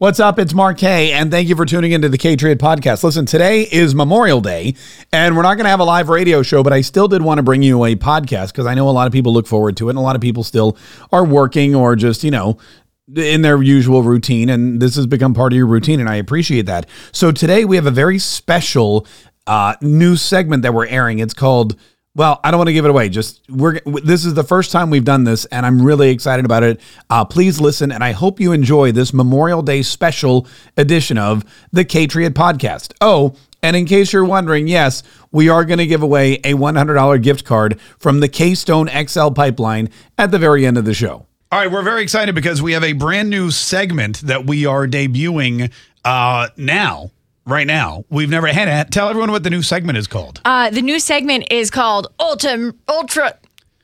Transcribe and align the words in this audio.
What's 0.00 0.20
up? 0.20 0.38
It's 0.38 0.54
Mark 0.54 0.78
Kaye, 0.78 1.10
and 1.10 1.28
thank 1.28 1.48
you 1.48 1.56
for 1.56 1.66
tuning 1.66 1.90
into 1.90 2.08
the 2.08 2.18
K 2.18 2.36
Podcast. 2.36 3.02
Listen, 3.02 3.26
today 3.26 3.62
is 3.62 3.96
Memorial 3.96 4.40
Day, 4.40 4.76
and 5.12 5.36
we're 5.36 5.42
not 5.42 5.56
going 5.56 5.64
to 5.64 5.70
have 5.70 5.80
a 5.80 5.84
live 5.84 6.08
radio 6.08 6.40
show, 6.44 6.62
but 6.62 6.72
I 6.72 6.82
still 6.82 7.08
did 7.08 7.20
want 7.20 7.38
to 7.38 7.42
bring 7.42 7.64
you 7.64 7.84
a 7.84 7.96
podcast 7.96 8.52
because 8.52 8.64
I 8.64 8.74
know 8.74 8.88
a 8.88 8.92
lot 8.92 9.08
of 9.08 9.12
people 9.12 9.32
look 9.32 9.48
forward 9.48 9.76
to 9.78 9.88
it, 9.88 9.90
and 9.90 9.98
a 9.98 10.00
lot 10.00 10.14
of 10.14 10.22
people 10.22 10.44
still 10.44 10.76
are 11.10 11.24
working 11.24 11.74
or 11.74 11.96
just, 11.96 12.22
you 12.22 12.30
know, 12.30 12.58
in 13.16 13.42
their 13.42 13.60
usual 13.60 14.04
routine, 14.04 14.50
and 14.50 14.80
this 14.80 14.94
has 14.94 15.08
become 15.08 15.34
part 15.34 15.52
of 15.52 15.56
your 15.56 15.66
routine, 15.66 15.98
and 15.98 16.08
I 16.08 16.14
appreciate 16.14 16.66
that. 16.66 16.88
So 17.10 17.32
today 17.32 17.64
we 17.64 17.74
have 17.74 17.86
a 17.86 17.90
very 17.90 18.20
special 18.20 19.04
uh, 19.48 19.74
news 19.82 20.22
segment 20.22 20.62
that 20.62 20.72
we're 20.72 20.86
airing. 20.86 21.18
It's 21.18 21.34
called 21.34 21.74
well, 22.18 22.40
I 22.42 22.50
don't 22.50 22.58
want 22.58 22.66
to 22.66 22.72
give 22.72 22.84
it 22.84 22.90
away. 22.90 23.08
Just 23.08 23.48
we're 23.48 23.78
this 23.84 24.24
is 24.24 24.34
the 24.34 24.42
first 24.42 24.72
time 24.72 24.90
we've 24.90 25.04
done 25.04 25.22
this, 25.22 25.44
and 25.46 25.64
I'm 25.64 25.80
really 25.80 26.10
excited 26.10 26.44
about 26.44 26.64
it. 26.64 26.80
Uh, 27.08 27.24
please 27.24 27.60
listen, 27.60 27.92
and 27.92 28.02
I 28.02 28.10
hope 28.10 28.40
you 28.40 28.50
enjoy 28.50 28.90
this 28.90 29.14
Memorial 29.14 29.62
Day 29.62 29.82
special 29.82 30.44
edition 30.76 31.16
of 31.16 31.44
the 31.70 31.84
Kaytriot 31.84 32.30
Podcast. 32.30 32.92
Oh, 33.00 33.36
and 33.62 33.76
in 33.76 33.86
case 33.86 34.12
you're 34.12 34.24
wondering, 34.24 34.66
yes, 34.66 35.04
we 35.30 35.48
are 35.48 35.64
going 35.64 35.78
to 35.78 35.86
give 35.86 36.02
away 36.02 36.34
a 36.42 36.54
$100 36.54 37.22
gift 37.22 37.44
card 37.44 37.80
from 37.98 38.18
the 38.18 38.28
Keystone 38.28 38.88
XL 38.88 39.30
pipeline 39.30 39.88
at 40.16 40.32
the 40.32 40.40
very 40.40 40.66
end 40.66 40.76
of 40.76 40.84
the 40.84 40.94
show. 40.94 41.26
All 41.52 41.60
right, 41.60 41.70
we're 41.70 41.82
very 41.82 42.02
excited 42.02 42.34
because 42.34 42.60
we 42.60 42.72
have 42.72 42.84
a 42.84 42.94
brand 42.94 43.30
new 43.30 43.52
segment 43.52 44.22
that 44.22 44.44
we 44.44 44.66
are 44.66 44.88
debuting 44.88 45.72
uh, 46.04 46.48
now 46.56 47.12
right 47.48 47.66
now. 47.66 48.04
We've 48.10 48.30
never 48.30 48.46
had 48.48 48.68
it. 48.68 48.92
Tell 48.92 49.08
everyone 49.08 49.30
what 49.32 49.42
the 49.42 49.50
new 49.50 49.62
segment 49.62 49.98
is 49.98 50.06
called. 50.06 50.40
Uh, 50.44 50.70
the 50.70 50.82
new 50.82 51.00
segment 51.00 51.46
is 51.50 51.70
called 51.70 52.08
Ultra 52.20 52.72
Ultra. 52.88 53.36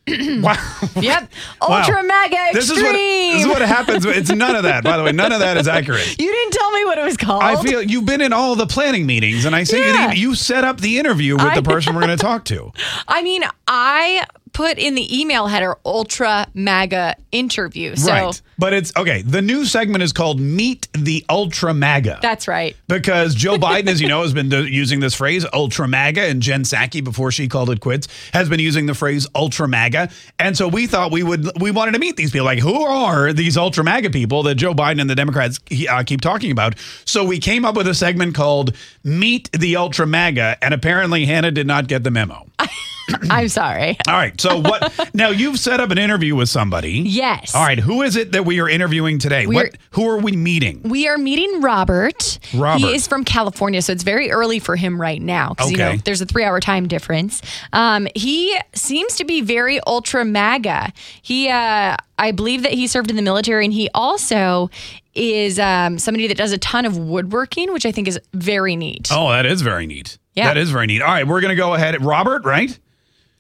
wow. 0.07 0.55
Yep. 0.97 1.31
Ultra 1.63 1.95
Wow. 1.97 2.03
Mega 2.03 2.37
Extreme. 2.37 2.53
This 2.55 2.71
is 2.71 2.83
what 2.83 2.93
this 2.93 3.41
is 3.43 3.47
what 3.47 3.63
happens. 3.63 4.05
It's 4.05 4.31
none 4.31 4.55
of 4.55 4.65
that. 4.65 4.85
By 4.85 4.97
the 4.99 5.03
way, 5.03 5.13
none 5.13 5.33
of 5.33 5.41
that 5.41 5.57
is 5.57 5.67
accurate. 5.67 6.07
you 6.21 6.31
didn't 6.31 6.53
tell 6.53 6.71
me 6.73 6.85
what 6.85 6.99
it 6.99 7.05
was 7.05 7.17
called. 7.17 7.43
I 7.43 7.61
feel 7.63 7.83
you've 7.83 8.05
been 8.05 8.21
in 8.21 8.33
all 8.33 8.55
the 8.55 8.67
planning 8.67 9.07
meetings, 9.07 9.45
and 9.47 9.57
I 9.57 9.65
see 9.65 9.81
Yeah. 9.81 10.13
you, 10.13 10.29
you 10.31 10.35
set 10.35 10.63
up 10.63 10.81
the 10.81 10.99
interview 10.99 11.35
with 11.37 11.45
I- 11.47 11.55
the 11.55 11.63
person 11.63 11.95
we're 11.95 12.03
going 12.03 12.17
to 12.17 12.23
talk 12.23 12.45
to. 12.47 12.71
I 13.09 13.23
mean, 13.23 13.43
I 13.67 14.25
put 14.55 14.79
in 14.79 14.95
the 14.95 15.21
email 15.21 15.49
header 15.49 15.77
Ultra 15.85 16.47
MAGA 16.55 17.17
Interview. 17.33 17.97
So 17.97 18.11
right, 18.13 18.43
but 18.57 18.73
it's 18.73 18.93
okay. 18.97 19.21
The 19.21 19.43
new 19.43 19.67
segment 19.67 20.03
is 20.03 20.13
called 20.13 20.41
"Meet 20.41 20.89
the 20.95 21.25
Ultra 21.29 21.75
MAGA." 21.75 22.21
that's 22.23 22.49
right. 22.49 22.75
because 22.89 23.35
Joe 23.35 23.57
Biden, 23.59 23.89
as 23.89 24.01
you 24.01 24.09
know, 24.09 24.23
has 24.23 24.33
been 24.33 24.49
do- 24.49 24.67
using 24.67 25.01
this 25.01 25.15
phrase 25.15 25.45
"ultra 25.53 25.87
MAGA," 25.87 26.23
and 26.23 26.41
Jen 26.41 26.63
Psaki, 26.63 27.05
before 27.05 27.31
she 27.31 27.49
called 27.49 27.69
it 27.69 27.81
quits, 27.81 28.09
has 28.33 28.49
been 28.49 28.61
using 28.61 28.87
the 28.87 28.95
phrase 28.95 29.27
"ultra 29.35 29.69
MAGA." 29.69 30.09
And 30.39 30.57
so 30.57 30.69
we 30.69 30.87
thought 30.87 31.11
we 31.13 31.23
would 31.23 31.61
we 31.61 31.71
wanted 31.71 31.93
to 31.93 31.99
meet 31.99 32.17
these 32.17 32.31
people. 32.31 32.47
Like, 32.47 32.61
who 32.61 32.83
are 32.85 33.33
these 33.33 33.57
ultra 33.57 33.85
MAGA 33.85 34.11
people 34.11 34.45
that 34.45 34.55
Joe 34.55 34.73
Biden 34.73 35.01
and 35.01 35.11
the 35.11 35.17
Democrats 35.17 35.59
uh, 35.91 36.03
keep 36.05 36.21
talking 36.21 36.53
about? 36.53 36.77
So 37.05 37.25
we 37.25 37.39
came 37.41 37.65
up 37.65 37.77
with 37.77 37.89
a 37.89 37.95
segment 37.95 38.35
called 38.35 38.75
"Meet 39.03 39.51
the 39.53 39.77
Ultra 39.77 40.07
MAGA," 40.07 40.59
and 40.63 40.73
apparently 40.73 41.27
Hannah 41.27 41.51
did 41.51 41.67
not 41.67 41.89
get 41.89 42.05
the 42.05 42.11
memo. 42.13 42.47
I'm 43.31 43.49
sorry. 43.49 43.97
All 44.09 44.15
right, 44.15 44.39
so 44.41 44.61
what? 44.61 45.11
now 45.15 45.29
you've 45.29 45.59
set 45.59 45.81
up 45.81 45.91
an 45.91 45.99
interview 45.99 46.35
with 46.35 46.49
somebody. 46.49 46.93
Yes. 47.01 47.55
All 47.55 47.63
right, 47.65 47.79
who 47.79 48.03
is 48.03 48.17
it 48.17 48.33
that 48.33 48.45
we 48.45 48.61
are 48.61 48.69
interviewing 48.69 49.19
today? 49.19 49.47
We're- 49.47 49.71
what? 49.71 49.77
Who 49.93 50.09
are 50.09 50.19
we 50.19 50.33
meeting? 50.33 50.81
We 50.85 51.07
are 51.09 51.19
meeting 51.19 51.61
Robert. 51.61 52.39
Robert. 52.55 52.79
He 52.87 52.95
is 52.95 53.07
from 53.07 53.25
California, 53.25 53.81
so 53.83 53.93
it's 53.93 54.03
very 54.03 54.31
early 54.31 54.59
for 54.59 54.77
him 54.77 55.01
right 55.01 55.21
now 55.23 55.51
because 55.51 55.71
you 55.71 55.77
know 55.77 55.89
Okay. 55.91 56.03
there's 56.05 56.21
a 56.21 56.27
three-hour 56.27 56.61
time 56.61 56.89
difference. 56.89 57.43
Um, 57.73 58.09
he 58.15 58.59
seems 58.75 59.17
to 59.17 59.25
be 59.25 59.41
very 59.41 59.81
ultra 59.87 60.25
MAGA. 60.25 60.93
He, 61.23 61.49
uh, 61.49 61.97
I 62.19 62.33
believe 62.33 62.63
that 62.63 62.73
he 62.73 62.87
served 62.87 63.11
in 63.11 63.17
the 63.17 63.23
military, 63.23 63.65
and 63.65 63.73
he 63.75 63.89
also 63.95 64.71
is 65.15 65.59
um, 65.61 65.99
somebody 65.99 66.27
that 66.27 66.37
does 66.37 66.53
a 66.53 66.59
ton 66.59 66.85
of 66.85 66.97
woodworking, 66.99 67.73
which 67.73 67.87
I 67.87 67.93
think 67.93 68.09
is 68.09 68.19
very 68.33 68.75
neat. 68.77 69.09
Oh, 69.13 69.31
that 69.31 69.47
is 69.47 69.63
very 69.63 69.87
neat. 69.87 70.19
Yeah. 70.35 70.49
That 70.49 70.57
is 70.57 70.71
very 70.71 70.87
neat. 70.87 71.03
All 71.03 71.09
right, 71.09 71.27
we're 71.27 71.41
going 71.41 71.51
to 71.51 71.57
go 71.57 71.75
ahead. 71.75 72.03
Robert, 72.05 72.45
right? 72.45 72.77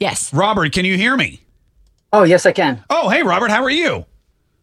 Yes. 0.00 0.32
Robert, 0.32 0.72
can 0.72 0.84
you 0.84 0.96
hear 0.96 1.16
me? 1.16 1.40
Oh, 2.12 2.22
yes, 2.22 2.46
I 2.46 2.52
can. 2.52 2.82
Oh, 2.90 3.08
hey, 3.08 3.22
Robert, 3.22 3.50
how 3.50 3.62
are 3.62 3.70
you? 3.70 4.04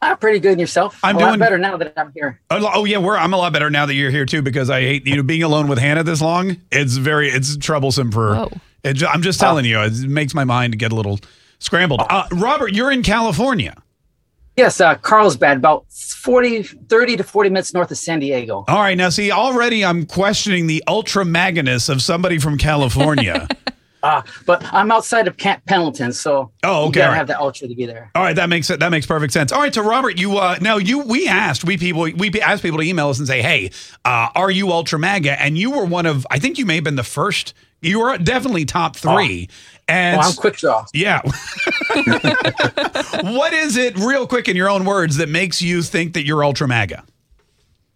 I'm 0.02 0.18
pretty 0.18 0.40
good. 0.40 0.53
And 0.53 0.62
yourself? 0.62 1.00
I'm 1.03 1.16
a 1.16 1.19
doing- 1.19 1.30
lot 1.31 1.40
better 1.40 1.58
now 1.58 1.78
that 1.78 1.94
I'm 1.96 2.12
here. 2.14 2.40
Oh, 2.50 2.72
oh, 2.74 2.86
yeah, 2.86 2.97
we're. 2.97 3.18
I'm 3.18 3.34
a 3.34 3.38
lot 3.38 3.53
better 3.53 3.69
now 3.69 3.86
that 3.86 3.94
you're 3.94 4.09
here 4.09 4.25
too 4.25 4.42
because 4.42 4.69
I 4.69 4.81
hate 4.81 5.06
you 5.06 5.16
know 5.16 5.24
being 5.24 5.44
alone 5.44 5.68
with 5.68 5.78
Hannah 5.78 6.03
this 6.03 6.22
long. 6.22 6.58
It's 6.72 6.97
very 6.97 7.30
it's 7.30 7.56
troublesome 7.58 8.12
for. 8.12 8.36
Whoa. 8.36 8.52
It, 8.84 9.03
I'm 9.03 9.22
just 9.22 9.40
telling 9.40 9.66
you, 9.66 9.80
it 9.80 9.94
makes 10.08 10.34
my 10.34 10.44
mind 10.44 10.80
get 10.80 10.92
a 10.92 10.96
little 10.96 11.19
scrambled. 11.59 12.02
Uh, 12.09 12.28
Robert, 12.31 12.74
you're 12.74 12.92
in 12.92 13.03
California. 13.03 13.75
Yes, 14.58 14.81
uh, 14.81 14.96
Carlsbad, 14.96 15.58
about 15.58 15.86
40, 15.92 16.63
30 16.63 17.18
to 17.18 17.24
40 17.24 17.50
minutes 17.52 17.74
north 17.74 17.92
of 17.92 17.98
San 17.98 18.19
Diego. 18.19 18.66
All 18.68 18.80
right, 18.80 18.98
now 18.98 19.09
see, 19.09 19.31
already 19.31 19.86
I'm 19.86 20.06
questioning 20.06 20.68
the 20.68 20.84
ultra 20.88 21.24
magnus 21.24 21.90
of 21.90 22.02
somebody 22.02 22.40
from 22.40 22.58
California. 22.58 23.48
Uh, 24.03 24.22
but 24.45 24.63
I'm 24.73 24.91
outside 24.91 25.28
of 25.28 25.38
Camp 25.38 25.63
Pendleton, 25.66 26.12
so 26.13 26.51
Oh, 26.63 26.84
you 26.84 26.88
okay, 26.89 27.00
gotta 27.00 27.03
all 27.06 27.12
right. 27.12 27.17
have 27.17 27.28
the 27.28 27.39
ultra 27.39 27.67
to 27.67 27.75
be 27.75 27.85
there. 27.85 28.09
All 28.16 28.23
right, 28.23 28.35
that 28.35 28.50
makes 28.50 28.67
that 28.69 28.89
makes 28.89 29.06
perfect 29.06 29.31
sense. 29.34 29.51
All 29.51 29.59
right, 29.62 29.73
so 29.73 29.84
Robert, 29.84 30.19
you 30.19 30.38
uh 30.38 30.57
now 30.62 30.78
you 30.78 31.00
we 31.00 31.28
asked 31.28 31.63
we 31.63 31.78
people 31.78 32.01
we 32.16 32.31
asked 32.41 32.63
people 32.63 32.79
to 32.79 32.84
email 32.84 33.09
us 33.09 33.19
and 33.19 33.28
say, 33.28 33.41
hey, 33.41 33.72
uh, 34.06 34.29
are 34.35 34.50
you 34.51 34.72
ultra 34.72 34.97
MAGA? 34.97 35.39
And 35.41 35.57
you 35.57 35.72
were 35.72 35.85
one 35.85 36.06
of 36.06 36.25
I 36.31 36.39
think 36.39 36.57
you 36.57 36.66
may 36.66 36.75
have 36.75 36.84
been 36.84 36.95
the 36.95 37.03
first. 37.03 37.53
You 37.84 38.00
were 38.00 38.17
definitely 38.17 38.66
top 38.66 38.95
three. 38.95 39.50
And 39.88 40.18
Oh, 40.18 40.22
I'm 40.28 40.33
quick 40.33 40.56
draw. 40.57 40.85
yeah, 40.94 41.22
what 43.23 43.53
is 43.53 43.78
it, 43.78 43.97
real 43.97 44.25
quick 44.28 44.47
in 44.47 44.56
your 44.56 44.69
own 44.69 44.85
words, 44.85 45.18
that 45.18 45.29
makes 45.29 45.62
you 45.62 45.81
think 45.81 46.13
that 46.13 46.25
you're 46.25 46.44
ultra 46.44 46.68
MAGA? 46.68 47.03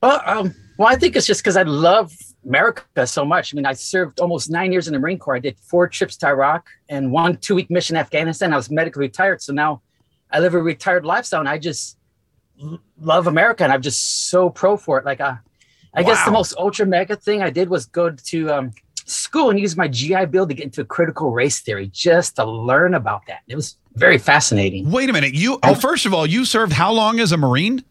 Well, 0.01 0.22
um, 0.25 0.55
well, 0.77 0.87
I 0.89 0.95
think 0.95 1.16
it's 1.16 1.25
just 1.27 1.41
because 1.43 1.55
I 1.57 1.63
love 1.63 2.13
America 2.45 3.07
so 3.07 3.25
much. 3.25 3.53
I 3.53 3.56
mean, 3.56 3.66
I 3.66 3.73
served 3.73 4.19
almost 4.19 4.50
nine 4.50 4.72
years 4.72 4.88
in 4.88 4.94
the 4.94 5.00
Marine 5.00 5.19
Corps. 5.19 5.35
I 5.35 5.39
did 5.39 5.57
four 5.59 5.88
trips 5.88 6.16
to 6.17 6.28
Iraq 6.28 6.67
and 6.89 7.11
one 7.11 7.38
two 7.38 7.56
week 7.56 7.69
mission 7.69 7.95
in 7.95 8.00
Afghanistan. 8.00 8.53
I 8.53 8.57
was 8.57 8.69
medically 8.69 9.01
retired. 9.01 9.41
So 9.41 9.53
now 9.53 9.81
I 10.31 10.39
live 10.39 10.53
a 10.53 10.61
retired 10.61 11.05
lifestyle 11.05 11.39
and 11.39 11.50
I 11.50 11.57
just 11.57 11.97
love 13.00 13.28
America 13.28 13.63
and 13.63 13.73
I'm 13.73 13.81
just 13.81 14.29
so 14.29 14.50
pro 14.50 14.78
for 14.78 15.00
it. 15.00 15.05
Like, 15.05 15.22
uh, 15.22 15.35
I 15.94 16.03
guess 16.03 16.23
the 16.25 16.31
most 16.31 16.53
ultra 16.57 16.85
MAGA 16.85 17.16
thing 17.17 17.41
I 17.41 17.50
did 17.50 17.69
was 17.69 17.85
go 17.85 18.09
to 18.09 18.50
um, 18.51 18.72
school 19.05 19.50
and 19.50 19.59
use 19.59 19.78
my 19.78 19.88
GI 19.88 20.25
Bill 20.25 20.45
to 20.45 20.53
get 20.53 20.66
into 20.66 20.84
critical 20.84 21.31
race 21.31 21.61
theory 21.61 21.88
just 21.88 22.35
to 22.35 22.45
learn 22.45 22.94
about 22.94 23.22
that. 23.28 23.39
It 23.47 23.55
was 23.55 23.78
very 23.94 24.17
fascinating. 24.17 24.91
Wait 24.91 25.09
a 25.09 25.13
minute, 25.13 25.34
you. 25.34 25.57
Oh, 25.63 25.73
first 25.73 26.05
of 26.05 26.13
all, 26.13 26.25
you 26.25 26.44
served 26.44 26.73
how 26.73 26.91
long 26.91 27.19
as 27.19 27.31
a 27.31 27.38
Marine? 27.38 27.84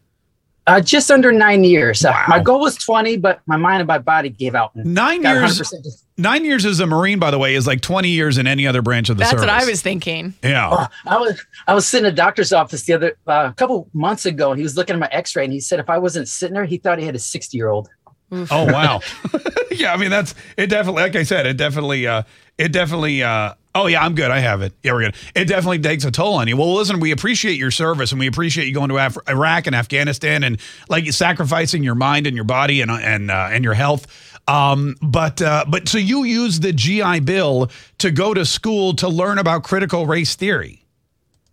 Uh, 0.66 0.80
just 0.80 1.10
under 1.10 1.30
nine 1.30 1.62
years. 1.62 2.04
Uh, 2.04 2.10
Wow. 2.10 2.24
my 2.28 2.40
goal 2.40 2.60
was 2.60 2.76
20, 2.76 3.18
but 3.18 3.40
my 3.46 3.56
mind 3.56 3.80
and 3.80 3.86
my 3.88 3.98
body 3.98 4.30
gave 4.30 4.54
out. 4.54 4.74
Nine 4.74 5.22
years. 5.22 5.60
100%. 5.60 6.04
Nine 6.16 6.44
years 6.44 6.64
as 6.64 6.80
a 6.80 6.86
Marine, 6.86 7.18
by 7.18 7.30
the 7.30 7.38
way, 7.38 7.54
is 7.54 7.66
like 7.66 7.80
20 7.82 8.08
years 8.08 8.38
in 8.38 8.46
any 8.46 8.66
other 8.66 8.80
branch 8.80 9.10
of 9.10 9.16
the 9.16 9.20
That's 9.20 9.32
service. 9.32 9.46
That's 9.46 9.60
what 9.62 9.68
I 9.68 9.70
was 9.70 9.82
thinking. 9.82 10.32
Yeah. 10.42 10.68
Oh, 10.72 10.86
I 11.06 11.18
was 11.18 11.44
I 11.66 11.74
was 11.74 11.86
sitting 11.86 12.06
in 12.06 12.12
a 12.12 12.16
doctor's 12.16 12.52
office 12.52 12.82
the 12.84 12.92
other 12.94 13.16
uh, 13.26 13.48
a 13.50 13.54
couple 13.54 13.88
months 13.92 14.24
ago, 14.24 14.52
and 14.52 14.58
he 14.58 14.62
was 14.62 14.76
looking 14.76 14.94
at 14.94 15.00
my 15.00 15.08
X-ray, 15.10 15.44
and 15.44 15.52
he 15.52 15.60
said 15.60 15.80
if 15.80 15.90
I 15.90 15.98
wasn't 15.98 16.28
sitting 16.28 16.54
there, 16.54 16.64
he 16.64 16.78
thought 16.78 16.98
he 16.98 17.04
had 17.04 17.16
a 17.16 17.18
60 17.18 17.56
year 17.56 17.68
old. 17.68 17.88
Oh 18.32 18.64
wow. 18.72 19.00
yeah, 19.72 19.92
I 19.92 19.96
mean 19.96 20.10
that's 20.10 20.34
it 20.56 20.68
definitely 20.68 21.02
like 21.02 21.16
I 21.16 21.24
said, 21.24 21.46
it 21.46 21.56
definitely 21.56 22.06
uh 22.06 22.22
it 22.58 22.72
definitely 22.72 23.22
uh 23.22 23.54
oh 23.74 23.86
yeah, 23.86 24.04
I'm 24.04 24.14
good. 24.14 24.30
I 24.30 24.38
have 24.40 24.62
it. 24.62 24.72
Yeah, 24.82 24.92
we're 24.92 25.02
good. 25.02 25.16
It 25.34 25.46
definitely 25.46 25.80
takes 25.80 26.04
a 26.04 26.10
toll 26.10 26.34
on 26.34 26.48
you. 26.48 26.56
Well, 26.56 26.74
listen, 26.74 27.00
we 27.00 27.10
appreciate 27.10 27.56
your 27.58 27.70
service 27.70 28.12
and 28.12 28.18
we 28.18 28.26
appreciate 28.26 28.66
you 28.66 28.74
going 28.74 28.88
to 28.90 28.96
Af- 28.98 29.18
Iraq 29.28 29.66
and 29.66 29.74
Afghanistan 29.76 30.42
and 30.44 30.60
like 30.88 31.10
sacrificing 31.12 31.82
your 31.82 31.94
mind 31.94 32.26
and 32.26 32.36
your 32.36 32.44
body 32.44 32.80
and 32.80 32.90
and 32.90 33.30
uh, 33.30 33.48
and 33.50 33.64
your 33.64 33.74
health. 33.74 34.06
Um 34.46 34.96
but 35.00 35.40
uh 35.40 35.64
but 35.66 35.88
so 35.88 35.96
you 35.96 36.24
use 36.24 36.60
the 36.60 36.72
GI 36.72 37.20
Bill 37.20 37.70
to 37.98 38.10
go 38.10 38.34
to 38.34 38.44
school 38.44 38.94
to 38.96 39.08
learn 39.08 39.38
about 39.38 39.64
critical 39.64 40.06
race 40.06 40.34
theory. 40.34 40.83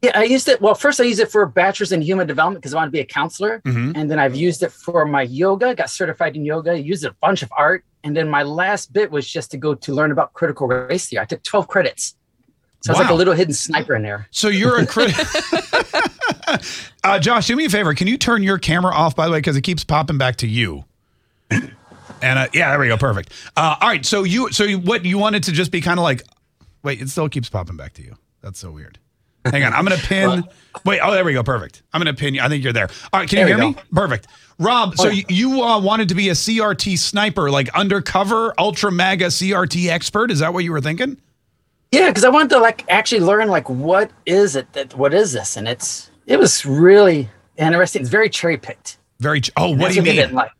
Yeah, 0.01 0.11
I 0.17 0.23
used 0.23 0.47
it. 0.47 0.59
Well, 0.61 0.73
first 0.73 0.99
I 0.99 1.03
used 1.03 1.19
it 1.19 1.31
for 1.31 1.43
a 1.43 1.47
bachelor's 1.47 1.91
in 1.91 2.01
human 2.01 2.25
development 2.25 2.61
because 2.63 2.73
I 2.73 2.77
want 2.77 2.87
to 2.87 2.91
be 2.91 3.01
a 3.01 3.05
counselor, 3.05 3.61
Mhm. 3.65 3.93
and 3.95 4.09
then 4.09 4.17
I've 4.17 4.35
used 4.35 4.63
it 4.63 4.71
for 4.71 5.05
my 5.05 5.21
yoga. 5.21 5.75
Got 5.75 5.89
certified 5.91 6.35
in 6.35 6.43
yoga. 6.43 6.79
Used 6.79 7.05
a 7.05 7.11
bunch 7.21 7.43
of 7.43 7.51
art, 7.55 7.83
and 8.03 8.17
then 8.17 8.27
my 8.27 8.41
last 8.41 8.93
bit 8.93 9.11
was 9.11 9.27
just 9.27 9.51
to 9.51 9.57
go 9.57 9.75
to 9.75 9.93
learn 9.93 10.11
about 10.11 10.33
critical 10.33 10.67
race 10.67 11.07
theory. 11.07 11.21
I 11.21 11.25
took 11.25 11.43
12 11.43 11.67
credits, 11.67 12.15
so 12.81 12.91
I 12.91 12.97
was 12.97 13.01
like 13.01 13.11
a 13.11 13.13
little 13.13 13.35
hidden 13.35 13.53
sniper 13.53 13.93
in 13.95 14.01
there. 14.01 14.27
So 14.31 14.47
you're 14.47 14.79
a 14.79 14.87
crit. 14.87 15.13
uh, 17.03 17.19
Josh, 17.19 17.47
do 17.47 17.55
me 17.55 17.65
a 17.65 17.69
favor. 17.69 17.93
Can 17.93 18.07
you 18.07 18.17
turn 18.17 18.41
your 18.43 18.57
camera 18.57 18.93
off, 18.93 19.15
by 19.15 19.25
the 19.27 19.31
way, 19.31 19.37
because 19.37 19.55
it 19.55 19.61
keeps 19.61 19.83
popping 19.83 20.17
back 20.17 20.37
to 20.37 20.47
you. 20.47 20.83
And 21.51 22.37
uh, 22.37 22.47
yeah, 22.53 22.69
there 22.69 22.79
we 22.79 22.87
go. 22.87 22.97
Perfect. 22.97 23.31
Uh, 23.57 23.75
all 23.81 23.87
right. 23.89 24.05
So 24.05 24.23
you, 24.23 24.51
so 24.51 24.63
you, 24.63 24.77
what 24.79 25.05
you 25.05 25.17
wanted 25.17 25.43
to 25.43 25.51
just 25.51 25.71
be 25.71 25.81
kind 25.81 25.99
of 25.99 26.03
like, 26.03 26.21
wait, 26.83 27.01
it 27.01 27.09
still 27.09 27.27
keeps 27.29 27.49
popping 27.49 27.77
back 27.77 27.93
to 27.93 28.03
you. 28.03 28.15
That's 28.41 28.59
so 28.59 28.69
weird. 28.71 28.99
Hang 29.45 29.63
on. 29.63 29.73
I'm 29.73 29.85
going 29.85 29.99
to 29.99 30.07
pin. 30.07 30.43
Wait. 30.85 30.99
Oh, 31.01 31.11
there 31.11 31.23
we 31.25 31.33
go. 31.33 31.43
Perfect. 31.43 31.81
I'm 31.93 32.01
going 32.01 32.13
to 32.13 32.19
pin 32.19 32.33
you. 32.35 32.41
I 32.41 32.47
think 32.49 32.63
you're 32.63 32.73
there. 32.73 32.89
All 33.11 33.19
right. 33.19 33.27
Can 33.29 33.39
you 33.39 33.47
hear 33.47 33.57
me? 33.57 33.75
Perfect. 33.91 34.27
Rob, 34.59 34.95
so 34.95 35.07
Oh, 35.07 35.09
you, 35.11 35.23
you 35.29 35.63
uh, 35.63 35.79
wanted 35.81 36.09
to 36.09 36.15
be 36.15 36.29
a 36.29 36.33
CRT 36.33 36.97
sniper, 36.99 37.49
like 37.49 37.67
undercover 37.73 38.53
ultra 38.59 38.91
MAGA 38.91 39.27
CRT 39.27 39.87
expert. 39.89 40.29
Is 40.29 40.39
that 40.39 40.53
what 40.53 40.63
you 40.63 40.71
were 40.71 40.81
thinking? 40.81 41.17
Yeah, 41.91 42.09
because 42.09 42.23
I 42.23 42.29
wanted 42.29 42.49
to 42.51 42.59
like 42.59 42.85
actually 42.87 43.21
learn 43.21 43.47
like 43.49 43.67
what 43.69 44.11
is 44.27 44.55
it 44.55 44.71
that 44.73 44.93
what 44.95 45.13
is 45.13 45.33
this, 45.33 45.57
and 45.57 45.67
it's 45.67 46.11
it 46.27 46.37
was 46.37 46.63
really 46.65 47.27
interesting. 47.57 48.01
It's 48.03 48.09
very 48.11 48.29
cherry 48.29 48.57
picked. 48.57 48.97
Very. 49.19 49.41
ch- 49.41 49.51
Oh, 49.57 49.75
what 49.75 49.89
do 49.89 49.95
you 49.95 50.03
mean? 50.03 50.15
didn't 50.15 50.35
like. 50.35 50.51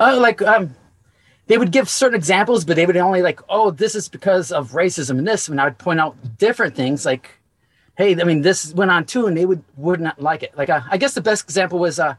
Uh, 0.00 0.18
like 0.18 0.40
um, 0.42 0.74
they 1.48 1.58
would 1.58 1.70
give 1.70 1.88
certain 1.90 2.16
examples, 2.16 2.64
but 2.64 2.76
they 2.76 2.86
would 2.86 2.96
only 2.96 3.20
like, 3.22 3.40
oh, 3.50 3.70
this 3.70 3.94
is 3.94 4.08
because 4.08 4.50
of 4.50 4.70
racism 4.72 5.18
and 5.18 5.28
this, 5.28 5.48
and 5.48 5.60
I 5.60 5.64
would 5.64 5.78
point 5.78 6.00
out 6.00 6.16
different 6.38 6.74
things 6.74 7.04
like, 7.06 7.30
hey, 7.96 8.18
I 8.20 8.24
mean, 8.24 8.42
this 8.42 8.72
went 8.74 8.90
on 8.90 9.04
too, 9.04 9.26
and 9.26 9.36
they 9.36 9.46
would 9.46 9.62
would 9.76 10.00
not 10.00 10.20
like 10.20 10.42
it. 10.42 10.56
Like 10.56 10.70
uh, 10.70 10.80
I 10.90 10.96
guess 10.96 11.14
the 11.14 11.20
best 11.20 11.44
example 11.44 11.78
was 11.78 11.98
uh, 11.98 12.14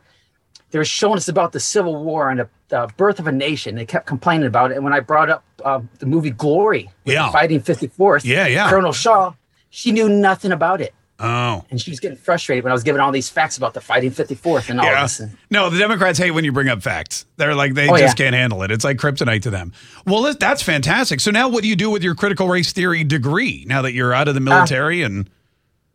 they 0.72 0.80
were 0.80 0.86
showing 0.86 1.18
us 1.18 1.28
about 1.28 1.52
the 1.52 1.60
Civil 1.60 2.04
War 2.04 2.30
and 2.30 2.40
the, 2.40 2.50
the 2.70 2.90
birth 2.98 3.20
of 3.20 3.28
a 3.28 3.32
nation. 3.32 3.76
They 3.76 3.86
kept 3.86 4.06
complaining 4.08 4.48
about 4.48 4.72
it, 4.72 4.76
and 4.76 4.84
when 4.84 4.94
I 4.94 5.00
brought 5.00 5.30
up 5.30 5.44
uh, 5.64 5.82
the 6.00 6.06
movie 6.06 6.32
Glory, 6.32 6.90
Yeah. 7.06 7.28
the 7.28 7.32
fighting 7.32 7.62
54th, 7.62 8.24
Yeah, 8.26 8.48
yeah. 8.48 8.70
Colonel 8.70 8.92
Shaw, 8.94 9.34
she 9.70 9.92
knew 9.92 10.10
nothing 10.10 10.52
about 10.52 10.82
it. 10.82 10.94
Oh. 11.20 11.64
And 11.70 11.80
she 11.80 11.92
was 11.92 12.00
getting 12.02 12.18
frustrated 12.18 12.64
when 12.66 12.72
I 12.72 12.74
was 12.74 12.84
giving 12.84 13.00
all 13.00 13.12
these 13.12 13.30
facts 13.30 13.56
about 13.56 13.76
the 13.76 13.80
fighting 13.82 14.10
54th 14.12 14.70
and 14.70 14.80
all 14.80 14.86
Yeah. 14.86 15.04
this. 15.04 15.22
No, 15.52 15.70
the 15.70 15.78
Democrats 15.78 16.18
hate 16.18 16.32
when 16.32 16.44
you 16.44 16.52
bring 16.52 16.68
up 16.68 16.82
facts. 16.82 17.26
They're 17.38 17.54
like 17.56 17.76
they 17.76 17.88
Oh, 17.88 17.96
just 17.96 18.18
yeah. 18.20 18.26
can't 18.26 18.36
handle 18.36 18.64
it. 18.64 18.72
It's 18.72 18.84
like 18.84 18.98
kryptonite 18.98 19.44
to 19.44 19.52
them. 19.52 19.72
Well, 20.06 20.34
that's 20.38 20.64
fantastic. 20.64 21.20
So 21.22 21.30
now, 21.32 21.48
what 21.48 21.62
do 21.62 21.70
you 21.70 21.76
do 21.76 21.90
with 21.92 22.04
your 22.04 22.16
critical 22.16 22.50
race 22.50 22.74
theory 22.74 23.04
degree 23.04 23.64
now 23.70 23.84
that 23.84 23.94
you're 23.94 24.12
out 24.14 24.28
of 24.28 24.34
the 24.34 24.42
military? 24.42 25.04
and 25.04 25.30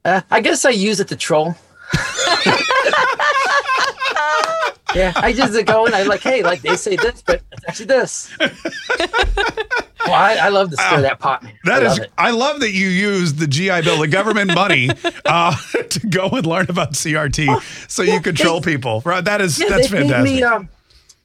Uh, 0.04 0.20
I 0.30 0.40
guess 0.40 0.64
I 0.64 0.70
use 0.70 1.00
it 1.00 1.08
to 1.08 1.16
troll. 1.16 1.54
yeah, 4.94 5.12
I 5.16 5.32
just 5.34 5.64
go 5.66 5.86
and 5.86 5.94
I 5.94 6.02
like, 6.04 6.20
hey, 6.20 6.42
like 6.42 6.62
they 6.62 6.76
say 6.76 6.96
this, 6.96 7.22
but 7.22 7.42
it's 7.52 7.64
actually 7.68 7.86
this. 7.86 8.30
well, 8.38 10.14
I, 10.14 10.38
I 10.42 10.48
love 10.48 10.70
to 10.70 10.76
stir 10.76 11.02
that 11.02 11.18
pot. 11.18 11.44
That 11.64 11.82
I 11.82 11.86
is, 11.92 11.98
love. 11.98 12.08
I 12.16 12.30
love 12.30 12.60
that 12.60 12.70
you 12.72 12.88
use 12.88 13.34
the 13.34 13.46
GI 13.46 13.82
Bill, 13.82 13.98
the 13.98 14.08
government 14.08 14.54
money, 14.54 14.88
uh, 15.26 15.54
to 15.90 16.06
go 16.08 16.28
and 16.30 16.46
learn 16.46 16.66
about 16.68 16.92
CRT, 16.94 17.90
so 17.90 18.02
you 18.02 18.20
control 18.20 18.60
people. 18.62 19.02
Right? 19.04 19.24
That 19.24 19.40
is 19.40 19.58
Yeah, 19.60 19.68
that's 19.68 19.90
they 19.90 19.98
fantastic. 19.98 20.24
me 20.34 20.42
um, 20.42 20.68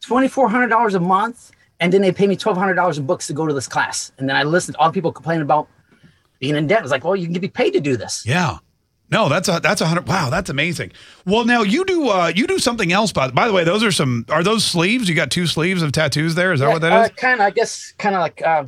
twenty 0.02 0.28
four 0.28 0.50
hundred 0.50 0.68
dollars 0.68 0.96
a 0.96 1.00
month, 1.00 1.52
and 1.80 1.94
then 1.94 2.02
they 2.02 2.12
pay 2.12 2.28
me 2.28 2.36
twelve 2.36 2.58
hundred 2.58 2.74
dollars 2.76 2.98
in 2.98 3.06
books 3.06 3.28
to 3.28 3.34
go 3.34 3.48
to 3.48 3.54
this 3.54 3.68
class. 3.68 4.12
And 4.18 4.28
then 4.28 4.36
I 4.36 4.44
listen 4.44 4.74
to 4.74 4.80
all 4.80 4.90
the 4.90 4.94
people 4.94 5.12
complaining 5.14 5.42
about 5.44 5.68
being 6.44 6.58
in 6.58 6.68
debt. 6.68 6.82
It's 6.82 6.92
like, 6.92 7.06
well, 7.06 7.16
you 7.16 7.26
can 7.28 7.40
be 7.40 7.48
paid 7.48 7.72
to 7.72 7.80
do 7.80 7.96
this. 7.96 8.24
Yeah. 8.26 8.58
No, 9.10 9.30
that's 9.30 9.48
a 9.48 9.60
that's 9.62 9.80
a 9.80 9.86
hundred. 9.86 10.08
Wow, 10.08 10.30
that's 10.30 10.50
amazing. 10.50 10.92
Well, 11.26 11.46
now 11.46 11.62
you 11.62 11.86
do 11.86 12.10
uh 12.10 12.32
you 12.36 12.48
do 12.48 12.58
something 12.60 12.92
else. 12.92 13.14
By 13.14 13.30
by 13.30 13.48
the 13.48 13.54
way, 13.54 13.64
those 13.64 13.84
are 13.84 13.92
some 13.92 14.26
are 14.30 14.44
those 14.44 14.66
sleeves? 14.66 15.08
You 15.08 15.16
got 15.16 15.30
two 15.32 15.48
sleeves 15.48 15.82
of 15.82 15.92
tattoos 15.92 16.36
there. 16.36 16.52
Is 16.52 16.60
that 16.60 16.70
what 16.70 16.82
that 16.82 17.12
is? 17.12 17.16
kind 17.16 17.40
of, 17.40 17.46
I 17.46 17.52
guess, 17.52 17.94
kind 17.98 18.16
of 18.16 18.22
like 18.22 18.42
uh, 18.42 18.66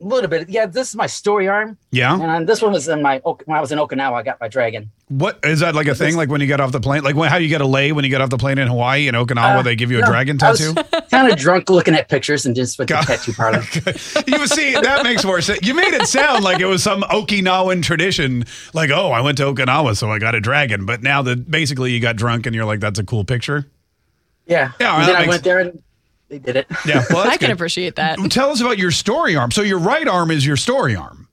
a 0.00 0.04
little 0.04 0.28
bit. 0.30 0.48
Yeah, 0.48 0.66
this 0.66 0.88
is 0.88 0.96
my 0.96 1.06
story 1.06 1.48
arm. 1.48 1.76
yeah. 1.92 2.14
And 2.14 2.22
uh, 2.24 2.40
this 2.44 2.62
one 2.62 2.72
was 2.72 2.88
in 2.88 3.02
my 3.02 3.18
when 3.24 3.56
I 3.56 3.60
was 3.60 3.70
in 3.72 3.78
Okinawa. 3.78 4.14
I 4.14 4.22
got 4.22 4.40
my 4.40 4.48
dragon. 4.48 4.90
What 5.16 5.38
is 5.44 5.60
that 5.60 5.74
like 5.76 5.86
a 5.86 5.94
thing? 5.94 6.16
Like 6.16 6.28
when 6.28 6.40
you 6.40 6.46
get 6.48 6.60
off 6.60 6.72
the 6.72 6.80
plane, 6.80 7.04
like 7.04 7.14
when, 7.14 7.30
how 7.30 7.36
you 7.36 7.48
get 7.48 7.60
a 7.60 7.66
lay 7.66 7.92
when 7.92 8.04
you 8.04 8.10
get 8.10 8.20
off 8.20 8.30
the 8.30 8.36
plane 8.38 8.58
in 8.58 8.66
Hawaii 8.66 9.06
in 9.06 9.14
Okinawa, 9.14 9.58
Uh, 9.58 9.62
they 9.62 9.76
give 9.76 9.90
you 9.92 9.98
a 9.98 10.00
no, 10.00 10.06
dragon 10.08 10.38
tattoo. 10.38 10.74
kind 11.10 11.30
of 11.30 11.38
drunk 11.38 11.70
looking 11.70 11.94
at 11.94 12.08
pictures 12.08 12.44
and 12.46 12.56
just 12.56 12.78
went 12.78 12.88
to 12.88 12.94
the 12.94 13.00
tattoo 13.02 13.32
parlor. 13.32 13.58
you 14.26 14.46
see, 14.48 14.72
that 14.72 15.00
makes 15.04 15.24
more 15.24 15.40
sense. 15.40 15.60
You 15.62 15.74
made 15.74 15.94
it 15.94 16.06
sound 16.08 16.42
like 16.42 16.58
it 16.60 16.64
was 16.66 16.82
some 16.82 17.02
Okinawan 17.02 17.82
tradition, 17.82 18.44
like 18.72 18.90
oh, 18.90 19.12
I 19.12 19.20
went 19.20 19.38
to 19.38 19.44
Okinawa, 19.44 19.96
so 19.96 20.10
I 20.10 20.18
got 20.18 20.34
a 20.34 20.40
dragon. 20.40 20.84
But 20.84 21.02
now 21.02 21.22
that 21.22 21.48
basically 21.50 21.92
you 21.92 22.00
got 22.00 22.16
drunk 22.16 22.46
and 22.46 22.54
you're 22.56 22.64
like, 22.64 22.80
that's 22.80 22.98
a 22.98 23.04
cool 23.04 23.24
picture. 23.24 23.66
Yeah. 24.46 24.72
Yeah, 24.80 24.98
And 24.98 25.08
then 25.08 25.14
I 25.16 25.18
makes- 25.20 25.28
went 25.28 25.44
there 25.44 25.58
and 25.60 25.82
they 26.28 26.38
did 26.38 26.56
it. 26.56 26.66
Yeah, 26.84 27.04
well, 27.10 27.22
that's 27.22 27.34
I 27.34 27.36
can 27.36 27.48
good. 27.48 27.54
appreciate 27.54 27.94
that. 27.96 28.18
Tell 28.30 28.50
us 28.50 28.60
about 28.60 28.78
your 28.78 28.90
story 28.90 29.36
arm. 29.36 29.50
So 29.52 29.62
your 29.62 29.78
right 29.78 30.08
arm 30.08 30.30
is 30.30 30.44
your 30.44 30.56
story 30.56 30.96
arm. 30.96 31.28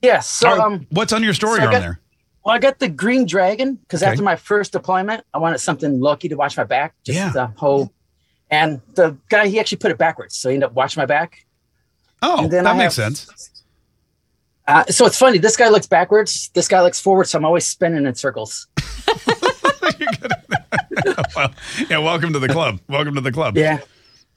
Yeah. 0.00 0.20
So 0.20 0.48
Or 0.50 0.60
um, 0.60 0.86
what's 0.90 1.12
on 1.12 1.22
your 1.22 1.34
story 1.34 1.58
so 1.58 1.64
arm 1.64 1.72
got- 1.72 1.80
there? 1.80 2.00
Well, 2.44 2.54
I 2.54 2.58
got 2.58 2.78
the 2.78 2.88
green 2.88 3.26
dragon 3.26 3.74
because 3.76 4.02
Okay. 4.02 4.10
after 4.10 4.22
my 4.22 4.36
first 4.36 4.72
deployment, 4.72 5.24
I 5.34 5.38
wanted 5.38 5.58
something 5.58 6.00
lucky 6.00 6.28
to 6.28 6.36
watch 6.36 6.56
my 6.56 6.64
back. 6.64 6.94
Just 7.04 7.18
Yeah. 7.18 7.30
the 7.30 7.46
whole. 7.56 7.92
And 8.50 8.80
the 8.94 9.16
guy, 9.28 9.46
he 9.48 9.60
actually 9.60 9.78
put 9.78 9.90
it 9.92 9.98
backwards, 9.98 10.34
so 10.36 10.48
he 10.48 10.54
ended 10.54 10.68
up 10.68 10.74
watching 10.74 11.00
my 11.00 11.06
back. 11.06 11.46
Oh, 12.22 12.48
that 12.48 12.66
I 12.66 12.72
makes 12.72 12.96
have- 12.96 13.16
sense. 13.16 13.50
Uh, 14.66 14.84
so 14.86 15.04
it's 15.06 15.18
funny. 15.18 15.38
This 15.38 15.56
guy 15.56 15.68
looks 15.68 15.86
backwards. 15.86 16.50
This 16.54 16.68
guy 16.68 16.80
looks 16.82 17.00
forward. 17.00 17.24
So 17.26 17.38
I'm 17.38 17.44
always 17.44 17.66
spinning 17.66 18.06
in 18.06 18.14
circles. 18.14 18.68
well, 21.36 21.52
yeah, 21.88 21.98
welcome 21.98 22.32
to 22.32 22.38
the 22.38 22.48
club. 22.48 22.80
Welcome 22.88 23.14
to 23.16 23.20
the 23.20 23.32
club. 23.32 23.56
Yeah. 23.56 23.80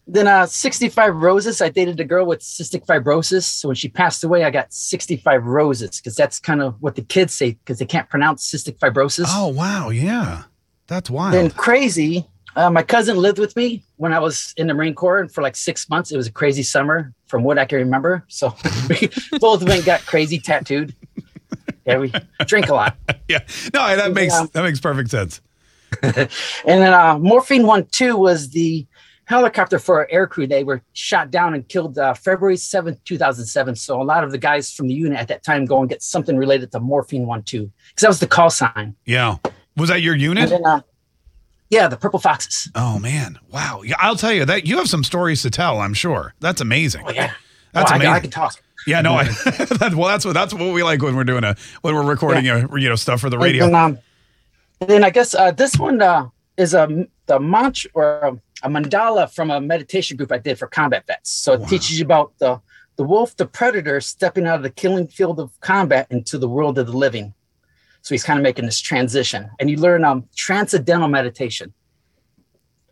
Then 0.06 0.28
uh 0.28 0.46
65 0.46 1.16
roses. 1.16 1.62
I 1.62 1.70
dated 1.70 2.00
a 2.00 2.04
girl 2.04 2.26
with 2.26 2.42
cystic 2.42 2.86
fibrosis. 2.86 3.44
So 3.44 3.70
when 3.70 3.76
she 3.76 3.88
passed 3.88 4.24
away, 4.24 4.44
I 4.44 4.50
got 4.52 4.74
65 4.74 5.46
roses 5.46 5.98
because 5.98 6.16
that's 6.16 6.40
kind 6.40 6.62
of 6.62 6.76
what 6.82 6.96
the 6.96 7.02
kids 7.04 7.34
say 7.34 7.52
because 7.52 7.80
they 7.80 7.86
can't 7.86 8.10
pronounce 8.10 8.52
cystic 8.52 8.78
fibrosis. 8.80 9.26
Oh 9.30 9.48
wow, 9.48 9.90
yeah, 9.90 10.44
that's 10.88 11.10
wild. 11.10 11.34
Then 11.36 11.50
crazy. 11.52 12.28
Uh, 12.56 12.70
my 12.70 12.84
cousin 12.84 13.18
lived 13.18 13.40
with 13.40 13.56
me 13.56 13.84
when 13.96 14.14
I 14.14 14.20
was 14.20 14.54
in 14.58 14.68
the 14.68 14.74
Marine 14.76 14.94
Corps 14.94 15.20
and 15.20 15.32
for 15.32 15.42
like 15.42 15.56
six 15.56 15.90
months. 15.90 16.12
It 16.12 16.18
was 16.18 16.28
a 16.28 16.32
crazy 16.32 16.62
summer 16.64 17.14
from 17.28 17.44
what 17.44 17.58
I 17.58 17.66
can 17.66 17.80
remember. 17.80 18.24
So 18.28 18.54
we 18.90 19.10
both 19.40 19.62
of 19.62 19.68
them 19.70 19.84
got 19.86 20.02
crazy 20.06 20.38
tattooed. 20.38 20.94
Yeah, 21.86 21.98
we 21.98 22.14
drink 22.46 22.68
a 22.70 22.74
lot. 22.74 22.96
yeah, 23.30 23.40
no, 23.74 23.96
that 23.96 24.14
makes 24.14 24.34
Yeah. 24.34 24.46
that 24.52 24.64
makes 24.64 24.80
perfect 24.82 25.10
sense. 25.12 25.40
And 26.04 26.82
then 26.82 26.94
uh, 26.94 27.18
Morphine 27.20 27.66
One 27.68 27.86
Two 27.92 28.18
was 28.18 28.50
the 28.50 28.86
helicopter 29.26 29.80
for 29.80 30.00
our 30.00 30.08
air 30.10 30.28
crew. 30.28 30.48
They 30.48 30.64
were 30.64 30.82
shot 30.94 31.32
down 31.32 31.54
and 31.54 31.68
killed 31.68 31.98
uh, 31.98 32.14
February 32.14 32.58
seventh, 32.58 33.04
two 33.04 33.18
thousand 33.18 33.46
seven. 33.46 33.76
So 33.76 34.02
a 34.02 34.04
lot 34.04 34.24
of 34.24 34.32
the 34.32 34.38
guys 34.38 34.72
from 34.72 34.88
the 34.88 34.94
unit 34.94 35.20
at 35.20 35.28
that 35.30 35.44
time 35.44 35.66
go 35.66 35.80
and 35.80 35.90
get 35.90 36.02
something 36.02 36.38
related 36.38 36.72
to 36.72 36.80
Morphine 36.80 37.26
One 37.26 37.44
Two 37.44 37.72
because 37.90 38.02
that 38.02 38.08
was 38.08 38.20
the 38.20 38.28
call 38.28 38.50
sign. 38.50 38.96
Yeah, 39.06 39.38
was 39.78 39.90
that 39.90 40.02
your 40.02 40.16
unit? 40.16 40.50
then, 40.50 40.66
uh, 40.66 40.82
yeah, 41.70 41.88
the 41.88 41.98
Purple 41.98 42.20
Foxes. 42.20 42.70
Oh 42.76 43.00
man, 43.00 43.40
wow. 43.50 43.82
Yeah, 43.84 43.96
I'll 44.00 44.16
tell 44.16 44.32
you 44.32 44.46
that 44.46 44.68
you 44.68 44.78
have 44.78 44.88
some 44.88 45.04
stories 45.04 45.42
to 45.42 45.50
tell. 45.50 45.80
I'm 45.80 45.96
sure 45.96 46.36
that's 46.40 46.62
amazing. 46.62 47.04
Oh 47.08 47.12
yeah, 47.12 47.34
That's 47.72 47.92
Well, 47.92 48.02
I, 48.08 48.16
I 48.16 48.20
can 48.20 48.30
talk. 48.30 48.62
Yeah, 48.86 49.02
no, 49.02 49.14
I, 49.14 49.24
that, 49.46 49.94
well, 49.96 50.08
that's 50.08 50.24
what 50.26 50.34
that's 50.34 50.54
what 50.54 50.74
we 50.74 50.84
like 50.84 51.02
when 51.02 51.16
we're 51.16 51.24
doing 51.24 51.44
a 51.44 51.56
when 51.82 51.96
we're 51.96 52.06
recording 52.06 52.48
a, 52.48 52.68
you 52.78 52.90
know 52.90 52.96
stuff 52.96 53.22
for 53.22 53.30
the 53.30 53.40
radio. 53.40 53.66
And, 53.66 53.76
um, 53.76 54.00
and 54.82 54.90
then 54.90 55.04
I 55.04 55.10
guess 55.10 55.34
uh, 55.34 55.52
this 55.52 55.78
one 55.78 56.02
uh, 56.02 56.28
is 56.58 56.74
a 56.74 57.06
the 57.26 57.40
mantra 57.40 57.90
or 57.94 58.06
a, 58.20 58.32
a 58.64 58.70
mandala 58.70 59.34
from 59.34 59.50
a 59.52 59.60
meditation 59.62 60.18
group 60.18 60.32
I 60.32 60.38
did 60.38 60.60
for 60.60 60.68
combat 60.68 61.06
vets. 61.08 61.30
So 61.32 61.54
it 61.54 61.68
teaches 61.68 62.00
you 62.00 62.06
about 62.06 62.34
the 62.40 62.62
the 62.96 63.04
wolf, 63.04 63.36
the 63.36 63.48
predator, 63.48 64.00
stepping 64.02 64.46
out 64.46 64.58
of 64.58 64.64
the 64.64 64.70
killing 64.70 65.08
field 65.08 65.40
of 65.40 65.50
combat 65.62 66.06
into 66.12 66.38
the 66.38 66.48
world 66.48 66.78
of 66.78 66.86
the 66.86 66.96
living. 66.98 67.34
So 68.04 68.14
he's 68.14 68.24
kind 68.24 68.38
of 68.38 68.44
making 68.44 68.66
this 68.66 68.80
transition, 68.82 69.50
and 69.60 69.70
you 69.70 69.78
learn 69.78 70.04
um 70.06 70.28
transcendental 70.36 71.08
meditation. 71.08 71.74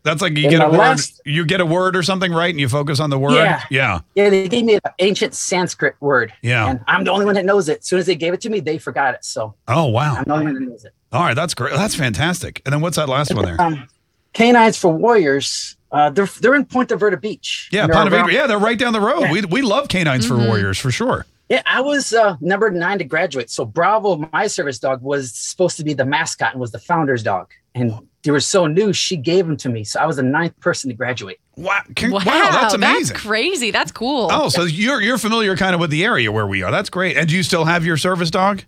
That's 0.04 0.20
like 0.20 0.36
you 0.36 0.44
And 0.48 0.50
get 0.50 0.60
a 0.62 0.68
word, 0.68 0.78
last- 0.78 1.20
you 1.24 1.44
get 1.46 1.60
a 1.60 1.66
word 1.66 1.94
or 1.94 2.02
something 2.02 2.32
right, 2.32 2.50
and 2.50 2.58
you 2.58 2.68
focus 2.68 2.98
on 2.98 3.10
the 3.10 3.18
word. 3.20 3.34
Yeah. 3.34 3.62
yeah, 3.70 4.00
Yeah, 4.16 4.30
they 4.30 4.48
gave 4.48 4.64
me 4.64 4.74
an 4.74 4.80
ancient 4.98 5.32
Sanskrit 5.32 5.94
word. 6.00 6.32
Yeah. 6.42 6.68
And 6.70 6.80
I'm 6.88 7.04
the 7.04 7.12
only 7.12 7.24
one 7.24 7.36
that 7.36 7.44
knows 7.44 7.68
it. 7.68 7.78
As 7.78 7.86
soon 7.86 8.00
as 8.00 8.06
they 8.06 8.16
gave 8.16 8.32
it 8.32 8.40
to 8.40 8.50
me, 8.50 8.58
they 8.58 8.78
forgot 8.78 9.14
it. 9.14 9.24
So 9.24 9.54
Oh 9.68 9.86
wow. 9.86 10.16
I'm 10.16 10.24
the 10.24 10.32
only 10.32 10.46
one 10.46 10.54
that 10.54 10.60
knows 10.62 10.84
it. 10.84 10.92
All 11.12 11.22
right, 11.22 11.34
that's 11.34 11.54
great. 11.54 11.74
That's 11.74 11.94
fantastic. 11.94 12.62
And 12.64 12.72
then 12.72 12.80
what's 12.80 12.96
that 12.96 13.08
last 13.08 13.34
one 13.34 13.44
there? 13.44 13.60
Um, 13.60 13.88
Canines 14.32 14.78
for 14.78 14.92
Warriors. 14.92 15.76
Uh, 15.90 16.08
they're 16.10 16.26
they're 16.40 16.54
in 16.54 16.64
Ponte 16.64 16.90
Verde 16.98 17.16
Beach. 17.16 17.68
Yeah, 17.70 17.84
And 17.84 17.92
they're 17.92 17.96
Ponte 18.00 18.10
Vedra. 18.12 18.18
around- 18.20 18.32
Yeah, 18.32 18.46
they're 18.46 18.58
right 18.58 18.78
down 18.78 18.94
the 18.94 19.00
road. 19.00 19.20
Yeah. 19.22 19.32
We 19.32 19.42
we 19.42 19.62
love 19.62 19.88
canines 19.88 20.26
for 20.26 20.36
warriors 20.38 20.78
for 20.78 20.90
sure. 20.90 21.26
Yeah, 21.50 21.60
I 21.66 21.82
was 21.82 22.14
uh, 22.14 22.36
number 22.40 22.70
nine 22.70 22.96
to 22.98 23.04
graduate. 23.04 23.50
So 23.50 23.66
Bravo, 23.66 24.26
my 24.32 24.46
service 24.46 24.78
dog, 24.78 25.02
was 25.02 25.34
supposed 25.36 25.76
to 25.76 25.84
be 25.84 25.92
the 25.92 26.06
mascot 26.06 26.52
and 26.52 26.60
was 26.60 26.70
the 26.72 26.78
founder's 26.78 27.22
dog. 27.22 27.50
And 27.74 27.92
they 28.22 28.30
were 28.30 28.40
so 28.40 28.66
new, 28.66 28.92
she 28.94 29.16
gave 29.18 29.46
them 29.46 29.56
to 29.58 29.68
me. 29.68 29.84
So 29.84 30.00
I 30.00 30.06
was 30.06 30.16
the 30.16 30.22
ninth 30.22 30.58
person 30.60 30.88
to 30.88 30.94
graduate. 30.96 31.40
Wow, 31.56 31.82
can- 31.94 32.10
Wow, 32.12 32.20
wow, 32.24 32.48
that's 32.52 32.72
amazing. 32.72 33.12
That's 33.14 33.20
crazy. 33.26 33.70
That's 33.70 33.92
cool. 33.92 34.28
oh, 34.32 34.48
so 34.48 34.62
you're 34.64 35.02
you're 35.02 35.18
familiar 35.18 35.56
kind 35.56 35.74
of 35.74 35.80
with 35.80 35.90
the 35.90 36.04
area 36.06 36.32
where 36.32 36.46
we 36.46 36.62
are. 36.62 36.70
That's 36.70 36.88
great. 36.88 37.18
And 37.18 37.28
do 37.28 37.36
you 37.36 37.42
still 37.42 37.66
have 37.66 37.84
your 37.84 37.98
service 37.98 38.30
dog? 38.30 38.62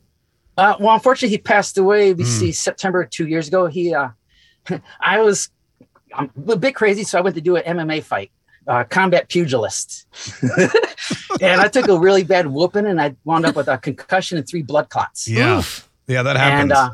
Uh, 0.57 0.77
well, 0.79 0.95
unfortunately, 0.95 1.35
he 1.35 1.39
passed 1.39 1.77
away. 1.79 2.13
We 2.13 2.25
see 2.25 2.53
September 2.53 3.05
two 3.05 3.27
years 3.27 3.49
ago. 3.49 3.67
He, 3.67 3.95
uh, 3.95 4.09
I 5.01 5.21
was 5.21 5.51
I'm 6.15 6.31
a 6.49 6.57
bit 6.57 6.75
crazy, 6.75 7.05
so 7.05 7.19
I 7.19 7.21
went 7.21 7.35
to 7.37 7.43
do 7.43 7.57
an 7.57 7.79
MMA 7.79 8.03
fight, 8.03 8.31
uh, 8.67 8.85
combat 8.85 9.29
pugilist, 9.29 10.07
and 11.41 11.61
I 11.61 11.69
took 11.69 11.89
a 11.89 11.99
really 11.99 12.23
bad 12.23 12.47
whooping, 12.47 12.87
and 12.87 13.01
I 13.01 13.17
wound 13.25 13.47
up 13.47 13.57
with 13.57 13.69
a 13.69 13.79
concussion 13.79 14.39
and 14.39 14.49
three 14.49 14.63
blood 14.63 14.91
clots. 14.91 15.27
Yeah, 15.29 15.63
yeah, 16.07 16.23
that 16.23 16.37
happens. 16.37 16.63
And 16.63 16.73
uh, 16.73 16.91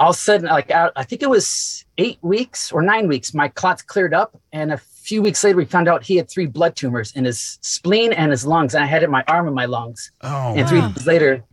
all 0.00 0.10
of 0.10 0.16
a 0.16 0.18
sudden, 0.18 0.46
like 0.46 0.70
out, 0.70 0.92
I 0.96 1.04
think 1.04 1.22
it 1.22 1.30
was 1.30 1.84
eight 1.98 2.18
weeks 2.22 2.72
or 2.72 2.82
nine 2.82 3.08
weeks, 3.08 3.32
my 3.32 3.48
clots 3.48 3.82
cleared 3.82 4.14
up, 4.14 4.40
and 4.52 4.72
a 4.72 4.78
few 4.78 5.22
weeks 5.22 5.42
later, 5.42 5.56
we 5.56 5.64
found 5.64 5.88
out 5.88 6.02
he 6.02 6.16
had 6.16 6.28
three 6.28 6.46
blood 6.46 6.76
tumors 6.76 7.12
in 7.12 7.24
his 7.24 7.58
spleen 7.62 8.12
and 8.12 8.30
his 8.30 8.44
lungs. 8.44 8.74
And 8.74 8.84
I 8.84 8.86
had 8.86 9.02
it 9.02 9.06
in 9.06 9.10
my 9.10 9.24
arm 9.26 9.46
and 9.46 9.56
my 9.56 9.64
lungs. 9.64 10.10
Oh, 10.20 10.54
and 10.54 10.68
three 10.68 10.80
wow. 10.80 10.88
days 10.88 11.06
later, 11.06 11.44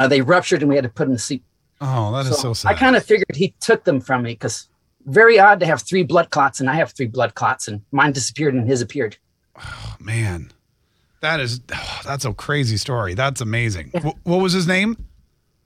uh, 0.00 0.08
they 0.08 0.22
ruptured 0.22 0.62
and 0.62 0.68
we 0.68 0.74
had 0.74 0.84
to 0.84 0.90
put 0.90 1.06
in 1.06 1.12
to 1.12 1.18
seat. 1.18 1.44
oh, 1.80 2.10
that 2.12 2.26
is 2.26 2.38
so, 2.38 2.54
sad. 2.54 2.72
I 2.72 2.74
kind 2.74 2.96
of 2.96 3.04
figured 3.04 3.36
he 3.36 3.54
took 3.60 3.84
them 3.84 4.00
from 4.00 4.22
me 4.22 4.32
because 4.32 4.68
very 5.06 5.38
odd 5.38 5.60
to 5.60 5.66
have 5.66 5.82
three 5.82 6.02
blood 6.02 6.30
clots 6.30 6.58
and 6.58 6.68
I 6.68 6.74
have 6.74 6.92
three 6.92 7.06
blood 7.06 7.34
clots 7.34 7.68
and 7.68 7.82
mine 7.92 8.12
disappeared 8.12 8.54
and 8.54 8.66
his 8.66 8.80
appeared. 8.80 9.18
Oh, 9.62 9.96
man, 10.00 10.52
that 11.20 11.38
is 11.38 11.60
oh, 11.72 12.00
that's 12.04 12.24
a 12.24 12.32
crazy 12.32 12.78
story. 12.78 13.12
That's 13.14 13.42
amazing. 13.42 13.90
Wh- 13.94 14.26
what 14.26 14.38
was 14.38 14.54
his 14.54 14.66
name? 14.66 14.96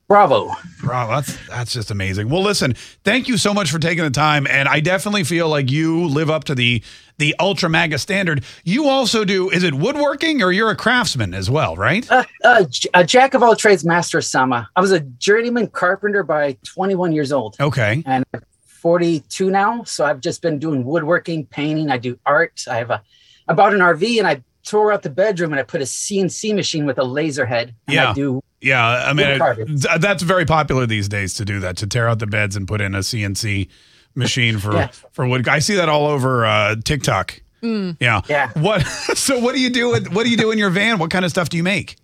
Bravo. 0.07 0.49
Wow, 0.85 1.09
that's 1.09 1.37
that's 1.49 1.73
just 1.73 1.91
amazing. 1.91 2.29
Well, 2.29 2.43
listen, 2.43 2.75
thank 3.05 3.27
you 3.27 3.39
so 3.39 3.55
much 3.55 3.71
for 3.71 3.79
taking 3.79 4.05
the 4.05 4.11
time, 4.11 4.47
and 4.47 4.69
I 4.69 4.81
definitely 4.81 5.25
feel 5.25 5.49
like 5.49 5.71
you 5.71 6.07
live 6.09 6.29
up 6.31 6.45
to 6.45 6.55
the 6.55 6.83
the 7.17 7.35
ultra 7.41 7.69
maga 7.71 7.99
standard. 7.99 8.45
You 8.65 8.87
also 8.89 9.25
do 9.25 9.49
is 9.49 9.63
it 9.63 9.73
woodworking 9.75 10.43
or 10.43 10.53
you're 10.53 10.69
a 10.71 10.77
craftsman 10.77 11.33
as 11.33 11.49
well, 11.49 11.75
right? 11.77 12.09
Uh, 12.11 12.25
uh, 12.45 12.65
j- 12.65 12.89
a 12.93 13.03
jack 13.05 13.33
of 13.35 13.43
all 13.43 13.57
trades, 13.57 13.85
master 13.85 14.19
of 14.19 14.25
some. 14.25 14.53
Uh, 14.53 14.65
I 14.77 14.81
was 14.81 14.93
a 14.93 15.01
journeyman 15.01 15.69
carpenter 15.69 16.23
by 16.23 16.59
21 16.65 17.13
years 17.13 17.33
old 17.33 17.57
Okay. 17.61 18.03
and 18.05 18.25
I'm 18.35 18.43
42 18.67 19.49
now. 19.51 19.85
So 19.85 20.05
I've 20.05 20.21
just 20.21 20.43
been 20.43 20.59
doing 20.59 20.85
woodworking, 20.85 21.47
painting. 21.47 21.91
I 21.91 21.99
do 21.99 22.19
art. 22.27 22.63
I 22.69 22.77
have 22.77 22.91
a, 22.91 23.01
I 23.49 23.55
bought 23.55 23.73
an 23.73 23.81
RV 23.81 24.19
and 24.19 24.27
I 24.27 24.43
tore 24.65 24.93
out 24.93 25.03
the 25.03 25.11
bedroom 25.11 25.53
and 25.53 25.61
I 25.61 25.63
put 25.63 25.81
a 25.81 25.85
CNC 25.85 26.55
machine 26.55 26.85
with 26.85 26.99
a 26.99 27.05
laser 27.05 27.47
head. 27.47 27.75
And 27.87 27.95
Yeah. 27.95 28.11
I 28.11 28.13
do. 28.15 28.43
Yeah, 28.65 28.85
I 29.09 29.13
mean 29.13 29.27
it- 29.41 30.01
that's 30.01 30.23
very 30.23 30.45
popular 30.47 30.87
these 30.87 31.09
days 31.09 31.35
to 31.35 31.45
do 31.45 31.61
that 31.61 31.77
to 31.79 31.87
tear 31.87 32.09
out 32.09 32.19
the 32.19 32.27
beds 32.27 32.57
and 32.57 32.67
put 32.67 32.81
in 32.81 32.95
a 32.95 32.99
CNC 33.03 33.69
machine 34.15 34.59
for 34.59 34.75
Yeah. 34.75 34.89
for 35.13 35.27
wood. 35.29 35.47
I 35.49 35.59
see 35.59 35.75
that 35.77 35.89
all 35.89 36.07
over 36.07 36.47
uh, 36.47 36.77
TikTok. 36.85 37.41
Yeah. 37.63 38.21
Yeah. 38.29 38.51
What? 38.55 38.83
So 39.17 39.39
what 39.39 39.55
do 39.55 39.61
you 39.61 39.71
do? 39.71 39.89
With, 39.91 40.13
what 40.13 40.25
do 40.25 40.31
you 40.31 40.37
do 40.37 40.51
in 40.51 40.59
your 40.59 40.69
van? 40.71 40.99
What 40.99 41.11
kind 41.11 41.25
of 41.25 41.31
stuff 41.31 41.49
do 41.49 41.57
you 41.57 41.63
make? 41.63 41.97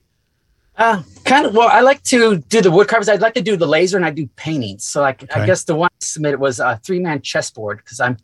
Uh, 0.76 1.02
kind 1.24 1.44
of. 1.46 1.54
Well, 1.54 1.68
I 1.68 1.80
like 1.80 2.02
to 2.04 2.38
do 2.38 2.62
the 2.62 2.70
wood 2.70 2.88
carvings. 2.88 3.08
I'd 3.10 3.20
like 3.20 3.34
to 3.34 3.42
do 3.42 3.56
the 3.58 3.66
laser 3.66 3.96
and 3.98 4.06
I 4.06 4.10
do 4.10 4.26
paintings. 4.36 4.84
So 4.84 5.02
like, 5.02 5.22
Okay. 5.24 5.40
I 5.40 5.44
guess 5.46 5.64
the 5.64 5.74
one 5.76 5.90
I 5.92 6.04
submitted 6.04 6.40
was 6.40 6.60
a 6.60 6.80
three 6.82 6.98
man 7.00 7.20
chessboard 7.20 7.78
because 7.78 8.00
I'm 8.00 8.16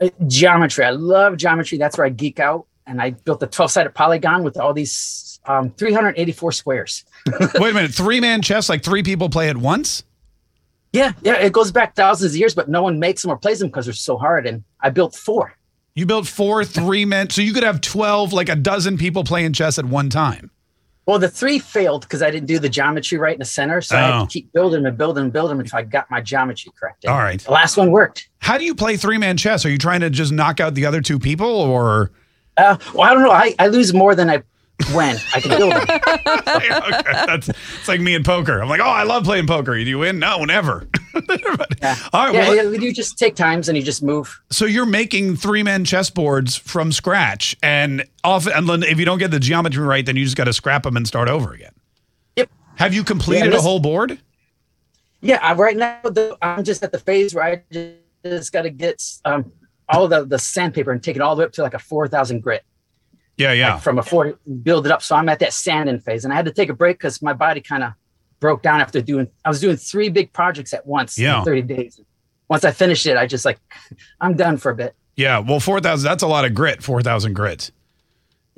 uh, 0.00 0.08
geometry. 0.26 0.84
I 0.86 0.90
love 0.90 1.36
geometry. 1.36 1.76
That's 1.76 1.98
where 1.98 2.06
I 2.06 2.10
geek 2.10 2.40
out. 2.40 2.66
And 2.86 3.00
I 3.00 3.10
built 3.10 3.42
a 3.42 3.46
12 3.46 3.70
sided 3.70 3.94
polygon 3.94 4.42
with 4.42 4.56
all 4.58 4.72
these 4.74 5.38
um, 5.46 5.70
384 5.70 6.52
squares. 6.52 7.04
Wait 7.54 7.70
a 7.70 7.74
minute, 7.74 7.92
three 7.94 8.20
man 8.20 8.42
chess, 8.42 8.68
like 8.68 8.82
three 8.82 9.02
people 9.02 9.28
play 9.28 9.48
at 9.48 9.56
once? 9.56 10.02
Yeah, 10.92 11.12
yeah, 11.22 11.34
it 11.34 11.52
goes 11.52 11.70
back 11.70 11.94
thousands 11.94 12.32
of 12.32 12.36
years, 12.36 12.54
but 12.54 12.68
no 12.68 12.82
one 12.82 12.98
makes 12.98 13.22
them 13.22 13.30
or 13.30 13.36
plays 13.36 13.60
them 13.60 13.68
because 13.68 13.86
they're 13.86 13.94
so 13.94 14.16
hard. 14.18 14.46
And 14.46 14.64
I 14.80 14.90
built 14.90 15.14
four. 15.14 15.54
You 15.94 16.04
built 16.06 16.26
four 16.26 16.64
three 16.64 17.04
men, 17.04 17.30
so 17.30 17.42
you 17.42 17.52
could 17.52 17.62
have 17.62 17.80
twelve, 17.80 18.32
like 18.32 18.48
a 18.48 18.56
dozen 18.56 18.96
people 18.98 19.22
playing 19.22 19.52
chess 19.52 19.78
at 19.78 19.84
one 19.84 20.08
time. 20.10 20.50
Well, 21.06 21.18
the 21.18 21.28
three 21.28 21.58
failed 21.58 22.02
because 22.02 22.22
I 22.22 22.30
didn't 22.30 22.46
do 22.46 22.58
the 22.58 22.68
geometry 22.68 23.18
right 23.18 23.32
in 23.34 23.38
the 23.40 23.44
center. 23.44 23.80
So 23.80 23.96
I 23.96 24.00
had 24.00 24.14
Oh. 24.20 24.24
to 24.26 24.30
keep 24.30 24.52
building 24.52 24.84
and 24.86 24.96
building 24.96 25.24
and 25.24 25.32
building 25.32 25.58
until 25.58 25.78
I 25.78 25.82
got 25.82 26.08
my 26.10 26.20
geometry 26.20 26.72
correct. 26.78 27.04
And 27.04 27.12
All 27.12 27.18
right. 27.18 27.40
The 27.40 27.50
last 27.50 27.76
one 27.76 27.90
worked. 27.90 28.28
How 28.38 28.58
do 28.58 28.64
you 28.64 28.74
play 28.74 28.96
three 28.96 29.18
man 29.18 29.36
chess? 29.36 29.64
Are 29.64 29.70
you 29.70 29.78
trying 29.78 30.00
to 30.00 30.10
just 30.10 30.32
knock 30.32 30.60
out 30.60 30.74
the 30.74 30.86
other 30.86 31.00
two 31.00 31.18
people, 31.18 31.48
or 31.48 32.10
Uh, 32.56 32.76
well, 32.94 33.02
I 33.02 33.14
don't 33.14 33.22
know. 33.22 33.30
I, 33.30 33.54
I 33.58 33.68
lose 33.68 33.94
more 33.94 34.14
than 34.14 34.28
I 34.30 34.42
win. 34.94 35.16
I 35.34 35.40
can 35.40 35.58
build 35.58 35.72
them. 35.72 35.82
okay, 36.08 37.26
that's 37.26 37.48
it's 37.48 37.88
like 37.88 38.00
me 38.00 38.14
in 38.14 38.24
poker. 38.24 38.60
I'm 38.60 38.68
like, 38.68 38.80
oh, 38.80 38.84
I 38.84 39.02
love 39.04 39.24
playing 39.24 39.46
poker. 39.46 39.74
Do 39.74 39.80
you 39.80 39.98
win? 39.98 40.18
No, 40.18 40.44
never. 40.44 40.86
Yeah. 41.82 41.96
All 42.12 42.26
right. 42.26 42.34
yeah, 42.34 42.48
well, 42.48 42.72
yeah, 42.72 42.78
you 42.78 42.92
just 42.92 43.18
take 43.18 43.34
times 43.34 43.68
and 43.68 43.76
you 43.76 43.82
just 43.82 44.02
move. 44.02 44.40
so 44.50 44.64
you're 44.64 44.86
making 44.86 45.34
three 45.36 45.62
man 45.62 45.84
chessboards 45.84 46.58
from 46.58 46.92
scratch, 46.92 47.56
and 47.62 48.04
often, 48.22 48.52
and 48.70 48.84
if 48.84 48.98
you 48.98 49.04
don't 49.04 49.18
get 49.18 49.30
the 49.32 49.40
geometry 49.40 49.84
right, 49.84 50.06
then 50.06 50.14
you 50.16 50.24
just 50.24 50.36
got 50.36 50.44
to 50.44 50.52
scrap 50.52 50.84
them 50.84 50.96
and 50.96 51.08
start 51.08 51.28
over 51.28 51.52
again. 51.52 51.72
Yep. 52.36 52.50
Have 52.76 52.94
you 52.94 53.02
completed 53.02 53.52
Yeah, 53.52 53.58
a 53.58 53.60
whole 53.60 53.80
board? 53.80 54.20
Yeah, 55.20 55.38
I, 55.42 55.54
right 55.54 55.76
now 55.76 56.00
the, 56.04 56.36
I'm 56.40 56.64
just 56.64 56.82
at 56.82 56.92
the 56.92 56.98
phase 57.00 57.34
where 57.34 57.44
I 57.44 57.62
just, 57.72 57.94
just 58.24 58.52
got 58.52 58.62
to 58.62 58.70
get 58.70 59.02
um, 59.24 59.50
all 59.92 60.08
the, 60.08 60.24
the 60.24 60.38
sandpaper 60.38 60.90
and 60.92 61.02
take 61.02 61.16
it 61.16 61.22
all 61.22 61.34
the 61.34 61.40
way 61.40 61.46
up 61.46 61.52
to 61.52 61.62
like 61.62 61.74
a 61.74 61.78
4,000 61.78 62.40
grit. 62.40 62.64
Yeah, 63.36 63.52
yeah. 63.52 63.74
like 63.74 63.82
from 63.82 63.98
a 63.98 64.02
four, 64.02 64.38
build 64.62 64.84
it 64.86 64.92
up. 64.92 65.02
So 65.02 65.16
I'm 65.16 65.28
at 65.28 65.38
that 65.38 65.52
sanding 65.52 65.98
phase. 65.98 66.24
And 66.24 66.32
I 66.32 66.36
had 66.36 66.44
to 66.44 66.52
take 66.52 66.68
a 66.68 66.74
break 66.74 66.98
because 66.98 67.22
my 67.22 67.32
body 67.32 67.60
kind 67.60 67.82
of 67.82 67.92
broke 68.38 68.62
down 68.62 68.80
after 68.80 69.00
doing, 69.00 69.28
I 69.44 69.48
was 69.48 69.60
doing 69.60 69.76
three 69.76 70.08
big 70.10 70.32
projects 70.32 70.74
at 70.74 70.86
once 70.86 71.18
Yeah. 71.18 71.38
in 71.38 71.44
30 71.44 71.62
days. 71.62 72.00
Once 72.48 72.64
I 72.64 72.70
finished 72.72 73.06
it, 73.06 73.16
I 73.16 73.26
just 73.26 73.44
like, 73.44 73.58
I'm 74.20 74.36
done 74.36 74.56
for 74.58 74.70
a 74.70 74.74
bit. 74.74 74.94
Yeah, 75.16 75.38
well, 75.40 75.60
four 75.60 75.80
thousand. 75.80 76.08
That's 76.08 76.22
a 76.22 76.26
lot 76.26 76.44
of 76.46 76.54
grit. 76.54 76.82
Four 76.82 77.02
thousand 77.02 77.34
grit. 77.34 77.70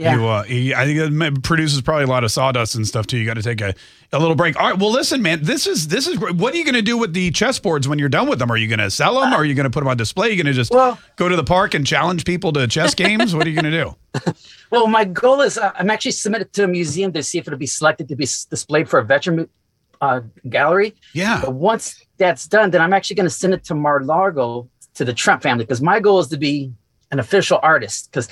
Yeah. 0.02 0.16
You, 0.16 0.26
uh, 0.26 0.42
he- 0.44 0.74
I 0.74 0.84
think 0.84 0.98
it 1.22 1.42
produces 1.42 1.80
probably 1.82 2.04
a 2.04 2.08
lot 2.08 2.24
of 2.24 2.30
sawdust 2.30 2.74
and 2.74 2.86
stuff 2.86 3.06
too. 3.06 3.16
You 3.18 3.24
got 3.26 3.34
to 3.34 3.42
take 3.42 3.60
a, 3.60 3.74
a 4.12 4.18
little 4.18 4.34
break. 4.34 4.58
All 4.60 4.70
right. 4.70 4.78
Well, 4.78 4.90
listen, 4.92 5.22
man. 5.22 5.42
This 5.42 5.66
is 5.66 5.88
this 5.88 6.06
is 6.06 6.18
great. 6.18 6.34
What 6.36 6.52
are 6.54 6.56
you 6.56 6.64
going 6.64 6.74
to 6.74 6.82
do 6.82 6.98
with 6.98 7.12
the 7.14 7.30
chessboards 7.30 7.86
when 7.86 7.98
you're 7.98 8.08
done 8.08 8.28
with 8.28 8.38
them? 8.38 8.50
Are 8.50 8.56
you 8.56 8.68
going 8.68 8.78
to 8.80 8.90
sell 8.90 9.20
them? 9.20 9.32
Or 9.32 9.36
are 9.36 9.44
you 9.44 9.54
going 9.54 9.64
to 9.64 9.70
put 9.70 9.80
them 9.80 9.88
on 9.88 9.96
display? 9.96 10.28
Are 10.28 10.30
you 10.30 10.36
going 10.42 10.52
to 10.52 10.52
just 10.52 10.72
Well- 10.72 10.98
go 11.16 11.28
to 11.28 11.36
the 11.36 11.44
park 11.44 11.74
and 11.74 11.86
challenge 11.86 12.24
people 12.24 12.52
to 12.52 12.66
chess 12.66 12.94
games? 12.94 13.34
what 13.34 13.46
are 13.46 13.50
you 13.50 13.60
going 13.60 13.72
to 13.72 13.84
do? 14.24 14.32
Well, 14.70 14.86
my 14.86 15.04
goal 15.04 15.42
is 15.42 15.58
uh, 15.58 15.70
I'm 15.74 15.90
actually 15.90 16.12
submitted 16.12 16.54
to 16.54 16.64
a 16.64 16.66
museum 16.66 17.12
to 17.12 17.22
see 17.22 17.36
if 17.36 17.46
it'll 17.46 17.58
be 17.58 17.66
selected 17.66 18.08
to 18.08 18.16
be 18.16 18.24
s- 18.24 18.46
displayed 18.46 18.88
for 18.88 18.98
a 19.00 19.04
veteran 19.04 19.46
uh, 20.00 20.22
gallery. 20.48 20.94
Yeah. 21.12 21.42
But 21.44 21.52
once 21.52 22.02
that's 22.16 22.46
done, 22.48 22.70
then 22.70 22.80
I'm 22.80 22.94
actually 22.94 23.16
going 23.16 23.26
to 23.28 23.30
send 23.34 23.52
it 23.52 23.64
to 23.64 23.74
Mar-Largo 23.74 24.66
to 24.94 25.04
the 25.04 25.12
Trump 25.12 25.42
family 25.42 25.64
because 25.64 25.82
my 25.82 26.00
goal 26.00 26.20
is 26.20 26.28
to 26.28 26.38
be 26.38 26.72
an 27.10 27.18
official 27.18 27.60
artist 27.62 28.10
because 28.10 28.30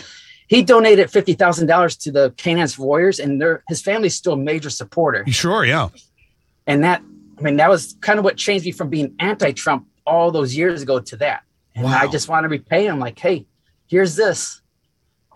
he 0.51 0.65
donated 0.65 1.09
fifty 1.13 1.35
thousand 1.35 1.69
dollars 1.69 1.97
to 1.99 2.11
the 2.11 2.35
Canines 2.37 2.77
Warriors 2.77 3.21
and 3.21 3.41
their 3.41 3.63
his 3.69 3.81
family's 3.81 4.17
still 4.17 4.33
a 4.33 4.37
major 4.37 4.69
supporter. 4.69 5.25
Sure. 5.29 5.65
Yeah. 5.65 5.91
And 6.67 6.83
that 6.83 7.03
I 7.39 7.43
mean 7.43 7.57
that 7.59 7.71
was 7.71 7.97
kind 8.01 8.19
of 8.19 8.25
what 8.25 8.37
changed 8.37 8.67
me 8.67 8.73
from 8.73 8.89
being 8.91 9.15
anti-Trump 9.21 9.87
all 10.05 10.33
those 10.33 10.57
years 10.57 10.83
ago 10.83 10.99
to 10.99 11.17
that. 11.19 11.45
And 11.77 11.87
I 11.87 12.09
just 12.09 12.29
want 12.29 12.43
to 12.43 12.49
repay 12.49 12.85
him 12.85 12.99
like, 12.99 13.17
hey, 13.17 13.47
here's 13.87 14.17
this. 14.17 14.61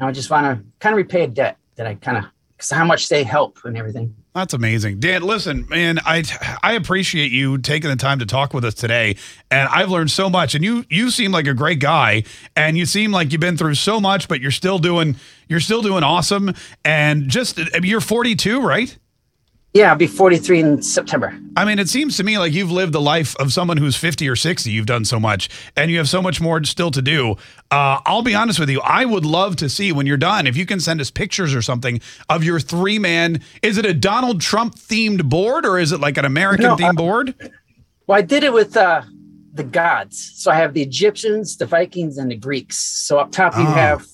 And 0.00 0.08
I 0.08 0.12
just 0.12 0.30
want 0.30 0.46
to 0.46 0.64
kind 0.80 0.94
of 0.94 0.96
repay 0.96 1.22
a 1.22 1.28
debt 1.28 1.58
that 1.76 1.86
I 1.86 1.94
kind 1.94 2.18
of 2.18 2.24
because 2.56 2.72
how 2.72 2.84
much 2.84 3.08
they 3.08 3.22
help 3.22 3.58
and 3.64 3.78
everything. 3.78 4.16
That's 4.34 4.52
amazing. 4.52 4.98
Dan, 4.98 5.22
listen, 5.22 5.64
man, 5.68 6.00
I 6.04 6.24
I 6.60 6.72
appreciate 6.72 7.30
you 7.30 7.56
taking 7.58 7.88
the 7.88 7.94
time 7.94 8.18
to 8.18 8.26
talk 8.26 8.52
with 8.52 8.64
us 8.64 8.74
today. 8.74 9.16
And 9.48 9.68
I've 9.68 9.90
learned 9.90 10.10
so 10.10 10.28
much. 10.28 10.56
And 10.56 10.64
you 10.64 10.84
you 10.90 11.10
seem 11.10 11.30
like 11.30 11.46
a 11.46 11.54
great 11.54 11.78
guy 11.78 12.24
and 12.56 12.76
you 12.76 12.84
seem 12.84 13.12
like 13.12 13.30
you've 13.30 13.40
been 13.40 13.56
through 13.56 13.76
so 13.76 14.00
much, 14.00 14.26
but 14.26 14.40
you're 14.40 14.50
still 14.50 14.80
doing 14.80 15.14
you're 15.48 15.60
still 15.60 15.82
doing 15.82 16.02
awesome. 16.02 16.52
And 16.84 17.28
just 17.28 17.60
you're 17.84 18.00
42, 18.00 18.60
right? 18.60 18.98
Yeah, 19.74 19.90
I'll 19.90 19.96
be 19.96 20.06
43 20.06 20.60
in 20.60 20.82
September. 20.82 21.36
I 21.56 21.64
mean, 21.64 21.80
it 21.80 21.88
seems 21.88 22.16
to 22.18 22.22
me 22.22 22.38
like 22.38 22.52
you've 22.52 22.70
lived 22.70 22.92
the 22.92 23.00
life 23.00 23.34
of 23.40 23.52
someone 23.52 23.76
who's 23.76 23.96
50 23.96 24.28
or 24.28 24.36
60. 24.36 24.70
You've 24.70 24.86
done 24.86 25.04
so 25.04 25.18
much 25.18 25.48
and 25.76 25.90
you 25.90 25.98
have 25.98 26.08
so 26.08 26.22
much 26.22 26.40
more 26.40 26.62
still 26.62 26.92
to 26.92 27.02
do. 27.02 27.32
Uh, 27.72 27.98
I'll 28.06 28.22
be 28.22 28.36
honest 28.36 28.60
with 28.60 28.70
you. 28.70 28.80
I 28.82 29.04
would 29.04 29.24
love 29.26 29.56
to 29.56 29.68
see 29.68 29.90
when 29.90 30.06
you're 30.06 30.16
done, 30.16 30.46
if 30.46 30.56
you 30.56 30.64
can 30.64 30.78
send 30.78 31.00
us 31.00 31.10
pictures 31.10 31.56
or 31.56 31.60
something 31.60 32.00
of 32.28 32.44
your 32.44 32.60
three 32.60 33.00
man. 33.00 33.40
Is 33.62 33.76
it 33.76 33.84
a 33.84 33.92
Donald 33.92 34.40
Trump 34.40 34.76
themed 34.76 35.24
board 35.28 35.66
or 35.66 35.80
is 35.80 35.90
it 35.90 35.98
like 35.98 36.16
an 36.18 36.24
American 36.24 36.66
No, 36.66 36.76
themed 36.76 36.90
uh, 36.90 36.92
board? 36.92 37.34
Well, 38.06 38.16
I 38.16 38.22
did 38.22 38.44
it 38.44 38.52
with 38.52 38.76
uh, 38.76 39.02
the 39.54 39.64
gods. 39.64 40.34
So 40.36 40.52
I 40.52 40.54
have 40.54 40.74
the 40.74 40.82
Egyptians, 40.82 41.56
the 41.56 41.66
Vikings, 41.66 42.16
and 42.16 42.30
the 42.30 42.36
Greeks. 42.36 42.76
So 42.78 43.18
up 43.18 43.32
top 43.32 43.56
you 43.56 43.62
Oh. 43.62 43.72
have 43.72 44.06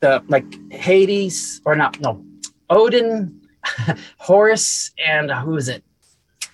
the 0.00 0.22
like 0.28 0.44
Hades, 0.70 1.62
or 1.64 1.74
not, 1.76 1.98
no, 2.02 2.22
Odin, 2.68 3.40
Horus, 4.18 4.90
and 5.04 5.30
who 5.30 5.56
is 5.56 5.68
it? 5.68 5.84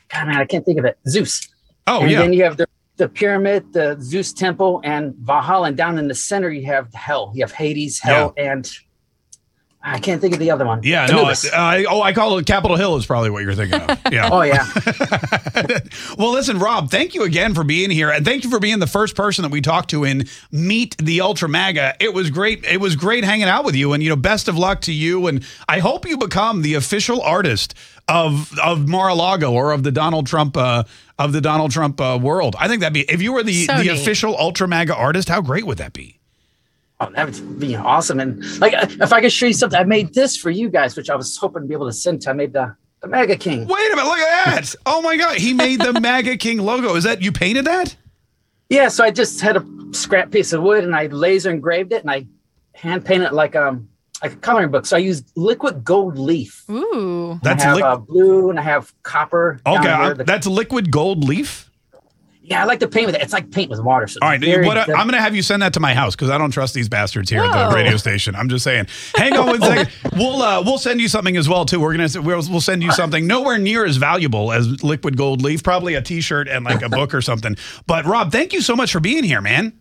God, 0.09 0.29
man, 0.29 0.37
I 0.37 0.45
can't 0.45 0.65
think 0.65 0.79
of 0.79 0.85
it. 0.85 0.99
Zeus. 1.09 1.49
Oh, 1.87 2.01
and 2.01 2.11
yeah. 2.11 2.19
then 2.21 2.33
you 2.33 2.45
have 2.45 2.57
the, 2.57 2.67
the 2.97 3.09
pyramid, 3.09 3.73
the 3.73 3.97
Zeus 4.01 4.33
temple, 4.33 4.81
and 4.85 5.15
Valhalla. 5.17 5.69
And 5.69 5.77
down 5.77 5.99
in 5.99 6.09
the 6.09 6.15
center, 6.15 6.51
you 6.51 6.67
have 6.67 6.93
hell. 6.95 7.33
You 7.35 7.43
have 7.43 7.53
Hades, 7.53 7.99
hell, 7.99 8.35
and 8.37 8.71
I 9.85 9.99
can't 9.99 10.21
think 10.21 10.33
of 10.33 10.39
the 10.39 10.51
other 10.53 10.65
one. 10.65 10.81
yeah, 10.85 11.07
no. 11.07 11.19
Anubis. 11.21 11.53
I, 11.53 11.85
oh, 11.85 12.01
I 12.01 12.13
call 12.13 12.39
it 12.39 12.47
Capitol 12.47 12.77
Hill 12.77 12.97
is 12.97 13.05
probably 13.05 13.31
what 13.31 13.43
you're 13.43 13.55
thinking 13.55 13.81
of. 13.81 13.99
Yeah. 14.13 14.29
oh, 14.31 14.43
yeah. 14.43 14.67
well, 16.19 16.33
listen, 16.33 16.59
Rob, 16.59 16.91
thank 16.91 17.15
you 17.15 17.23
again 17.25 17.55
for 17.55 17.65
being 17.65 17.91
here, 17.91 18.11
and 18.11 18.25
thank 18.25 18.45
you 18.45 18.51
for 18.51 18.61
being 18.61 18.79
the 18.79 18.87
first 18.87 19.17
person 19.17 19.43
that 19.43 19.51
we 19.51 19.61
talked 19.61 19.91
to 19.91 20.05
in 20.05 20.27
Meet 20.51 20.99
the 20.99 21.21
Ultra 21.23 21.49
Maga. 21.49 21.95
It 21.99 22.13
was 22.13 22.31
great. 22.31 22.65
It 22.65 22.81
was 22.81 22.95
great 22.95 23.25
hanging 23.25 23.49
out 23.49 23.65
with 23.65 23.75
you, 23.75 23.93
and 23.93 24.03
you 24.03 24.09
know, 24.11 24.17
best 24.17 24.49
of 24.49 24.59
luck 24.59 24.83
to 24.83 24.93
you. 24.93 25.27
And 25.29 25.45
I 25.69 25.79
hope 25.79 26.07
you 26.07 26.17
become 26.19 26.63
the 26.63 26.75
official 26.75 27.21
artist 27.23 27.75
of 28.09 28.57
of 28.59 28.87
Mar-a-Lago 28.87 29.51
or 29.53 29.73
of 29.73 29.83
the 29.83 29.93
Donald 29.93 30.27
Trump 30.27 30.57
uh, 30.57 30.85
of 31.19 31.33
the 31.33 31.41
Donald 31.41 31.71
Trump 31.71 32.01
uh, 32.01 32.19
world. 32.21 32.55
I 32.59 32.69
think 32.69 32.81
that'd 32.81 32.93
be 32.93 33.03
if 33.11 33.23
you 33.23 33.33
were 33.33 33.43
the 33.43 33.65
So 33.65 33.77
the 33.79 33.85
neat. 33.85 33.93
official 33.93 34.37
Ultra 34.37 34.69
Maga 34.69 34.95
artist. 34.95 35.29
How 35.29 35.41
great 35.41 35.67
would 35.67 35.79
that 35.79 35.93
be? 35.93 36.19
Oh, 37.03 37.11
that 37.17 37.27
would 37.27 37.59
be 37.59 37.75
awesome. 37.75 38.21
And 38.21 38.45
like, 38.61 38.75
uh, 38.75 38.87
if 38.89 39.13
I 39.13 39.21
could 39.21 39.33
show 39.33 39.47
you 39.47 39.53
something, 39.53 39.79
I 39.79 39.83
made 39.83 40.15
this 40.15 40.37
for 40.37 40.51
you 40.51 40.69
guys, 40.69 40.97
which 40.97 41.11
I 41.11 41.17
was 41.17 41.37
hoping 41.37 41.63
to 41.63 41.69
be 41.69 41.75
able 41.75 41.87
to 41.87 41.93
send 41.93 42.23
to. 42.23 42.31
I 42.31 42.33
made 42.33 42.53
the, 42.53 42.77
the 43.01 43.09
MAGA 43.09 43.37
King. 43.37 43.67
Wait 43.67 43.93
a 43.93 43.97
minute, 43.97 44.09
look 44.09 44.19
at 44.19 44.45
that! 44.47 44.75
oh 44.87 45.03
my 45.03 45.17
God, 45.17 45.37
he 45.37 45.53
made 45.53 45.81
the 45.81 45.99
MAGA 46.01 46.37
King 46.37 46.59
logo. 46.59 46.95
Is 46.95 47.03
that 47.05 47.21
you 47.21 47.33
painted 47.33 47.65
that? 47.65 47.97
Yeah, 48.69 48.89
so 48.89 49.03
I 49.03 49.11
just 49.11 49.41
had 49.41 49.57
a 49.57 49.67
scrap 49.91 50.31
piece 50.31 50.53
of 50.53 50.63
wood 50.63 50.85
and 50.85 50.95
I 50.95 51.07
laser 51.07 51.51
engraved 51.51 51.93
it 51.93 52.03
and 52.03 52.11
I 52.11 52.27
hand 52.75 53.05
painted 53.05 53.27
it 53.27 53.33
like 53.35 53.57
um 53.57 53.89
like 54.23 54.35
a 54.35 54.37
coloring 54.37 54.71
book. 54.71 54.87
So 54.87 54.97
I 54.97 55.01
use 55.01 55.25
liquid 55.35 55.83
gold 55.83 56.17
leaf. 56.17 56.65
Ooh. 56.71 57.41
That's 57.43 57.65
I 57.65 57.67
have 57.67 57.77
li- 57.77 57.83
uh, 57.83 57.97
blue 57.97 58.51
and 58.51 58.61
I 58.61 58.63
have 58.63 58.95
copper. 59.03 59.61
okay. 59.67 59.83
here. 59.97 60.15
The- 60.15 60.25
that's 60.25 60.47
liquid 60.47 60.93
gold 60.93 61.25
leaf. 61.25 61.69
Yeah, 62.45 62.61
I 62.61 62.65
like 62.65 62.81
to 62.81 62.89
paint 62.89 63.07
with 63.07 63.15
it. 63.15 63.23
It's 63.23 63.33
like 63.33 63.53
paint 63.53 63.71
with 63.71 63.81
water. 63.81 64.09
So 64.09 64.19
All 64.21 64.29
right, 64.29 64.43
it's 64.43 64.67
what, 64.67 64.87
good. 64.87 64.95
I'm 64.97 65.07
going 65.07 65.17
to 65.17 65.21
have 65.21 65.37
you 65.37 65.43
send 65.43 65.63
that 65.63 65.73
to 65.75 65.81
my 65.81 65.95
house 65.95 66.17
because 66.17 66.29
I 66.29 66.39
don't 66.39 66.51
trust 66.51 66.75
these 66.75 66.89
bastards 66.89 67.31
here 67.31 67.41
at 67.41 67.69
the 67.69 67.75
radio 67.75 67.97
station. 67.97 68.35
I'm 68.35 68.49
just 68.49 68.65
saying. 68.65 68.89
Hang 69.15 69.37
on 69.37 69.47
one 69.47 69.61
second. 69.61 69.91
We'll 70.15 70.43
uh, 70.43 70.63
we'll 70.63 70.79
send 70.79 71.01
you 71.01 71.09
something 71.09 71.39
as 71.39 71.49
well 71.49 71.65
too. 71.65 71.81
We're 71.81 71.97
gonna 71.97 72.09
we'll, 72.21 72.43
we'll 72.51 72.61
send 72.61 72.83
you 72.83 72.93
something 72.93 73.27
nowhere 73.27 73.57
near 73.57 73.87
as 73.87 73.97
valuable 73.97 74.53
as 74.53 74.83
liquid 74.85 75.17
gold 75.17 75.41
leaf. 75.41 75.63
Probably 75.63 75.95
a 75.95 76.03
T-shirt 76.03 76.49
and 76.49 76.67
like 76.67 76.83
a 76.83 76.89
book 76.91 77.15
or 77.15 77.23
something. 77.23 77.57
But 77.87 78.05
Rob, 78.05 78.31
thank 78.31 78.53
you 78.53 78.61
so 78.61 78.77
much 78.77 78.93
for 78.93 79.01
being 79.01 79.25
here, 79.25 79.41
man. 79.41 79.73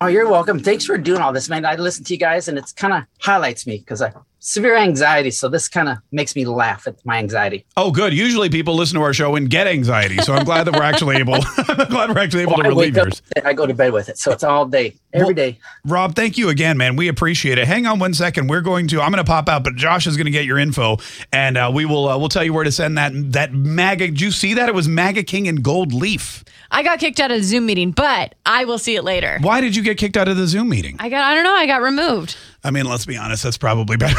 Oh, 0.00 0.06
you're 0.06 0.28
welcome. 0.28 0.60
Thanks 0.60 0.84
for 0.84 0.96
doing 0.98 1.20
all 1.20 1.32
this, 1.32 1.48
man. 1.48 1.64
I 1.64 1.74
listen 1.74 2.04
to 2.04 2.14
you 2.14 2.18
guys, 2.18 2.48
and 2.48 2.58
it's 2.58 2.70
kind 2.72 2.94
of 2.94 3.04
highlights 3.18 3.66
me 3.66 3.78
because 3.78 4.02
I 4.02 4.12
severe 4.46 4.76
anxiety. 4.76 5.30
So 5.32 5.48
this 5.48 5.68
kind 5.68 5.88
of 5.88 5.98
makes 6.12 6.36
me 6.36 6.44
laugh 6.46 6.86
at 6.86 7.04
my 7.04 7.18
anxiety. 7.18 7.66
Oh, 7.76 7.90
good. 7.90 8.14
Usually 8.14 8.48
people 8.48 8.74
listen 8.76 8.94
to 8.96 9.02
our 9.02 9.12
show 9.12 9.34
and 9.34 9.50
get 9.50 9.66
anxiety, 9.66 10.18
so 10.18 10.34
I'm 10.34 10.44
glad 10.44 10.64
that 10.64 10.74
we're 10.74 10.84
actually 10.84 11.16
able. 11.16 11.34
I'm 11.58 11.88
glad 11.88 12.10
we're 12.10 12.18
actually 12.20 12.42
able 12.42 12.56
to 12.56 12.64
I 12.64 12.68
relieve 12.68 12.96
yours. 12.96 13.20
I 13.44 13.52
go 13.52 13.66
to 13.66 13.74
bed 13.74 13.92
with 13.92 14.08
it, 14.08 14.18
so 14.18 14.30
it's 14.30 14.44
all 14.44 14.64
day, 14.64 14.94
every 15.12 15.26
Well- 15.26 15.34
day. 15.34 15.58
Rob, 15.84 16.14
thank 16.14 16.38
you 16.38 16.48
again, 16.48 16.76
man. 16.76 16.94
We 16.96 17.08
appreciate 17.08 17.58
it. 17.58 17.66
Hang 17.66 17.86
on 17.86 17.98
one 17.98 18.14
second. 18.14 18.46
We're 18.46 18.60
going 18.60 18.86
to. 18.88 19.02
I'm 19.02 19.10
going 19.10 19.24
to 19.24 19.28
pop 19.28 19.48
out, 19.48 19.64
but 19.64 19.74
Josh 19.74 20.06
is 20.06 20.16
going 20.16 20.26
to 20.26 20.30
get 20.30 20.44
your 20.44 20.58
info, 20.58 20.98
and 21.32 21.56
uh, 21.58 21.70
we 21.74 21.84
will. 21.84 22.08
Uh, 22.08 22.16
we'll 22.16 22.28
tell 22.28 22.44
you 22.44 22.52
where 22.52 22.64
to 22.64 22.72
send 22.72 22.96
that. 22.98 23.12
That 23.32 23.52
MAGA. 23.52 24.06
Did 24.06 24.20
you 24.20 24.30
see 24.30 24.54
that? 24.54 24.68
It 24.68 24.74
was 24.74 24.86
MAGA 24.88 25.24
King 25.24 25.46
in 25.46 25.56
gold 25.56 25.92
leaf. 25.92 26.44
I 26.70 26.82
got 26.82 26.98
kicked 26.98 27.20
out 27.20 27.30
of 27.30 27.38
the 27.38 27.44
Zoom 27.44 27.66
meeting, 27.66 27.92
but 27.92 28.34
I 28.44 28.64
will 28.64 28.78
see 28.78 28.96
it 28.96 29.02
later. 29.02 29.38
Why 29.40 29.60
did 29.60 29.76
you 29.76 29.82
get 29.82 29.98
kicked 29.98 30.16
out 30.16 30.28
of 30.28 30.36
the 30.36 30.46
Zoom 30.46 30.68
meeting? 30.68 30.96
I 30.98 31.08
got, 31.08 31.22
I 31.22 31.34
don't 31.34 31.44
know, 31.44 31.54
I 31.54 31.66
got 31.66 31.80
removed. 31.80 32.36
I 32.66 32.70
mean, 32.72 32.84
let's 32.86 33.06
be 33.06 33.16
honest. 33.16 33.44
That's 33.44 33.56
probably 33.58 33.96
better. 33.98 34.16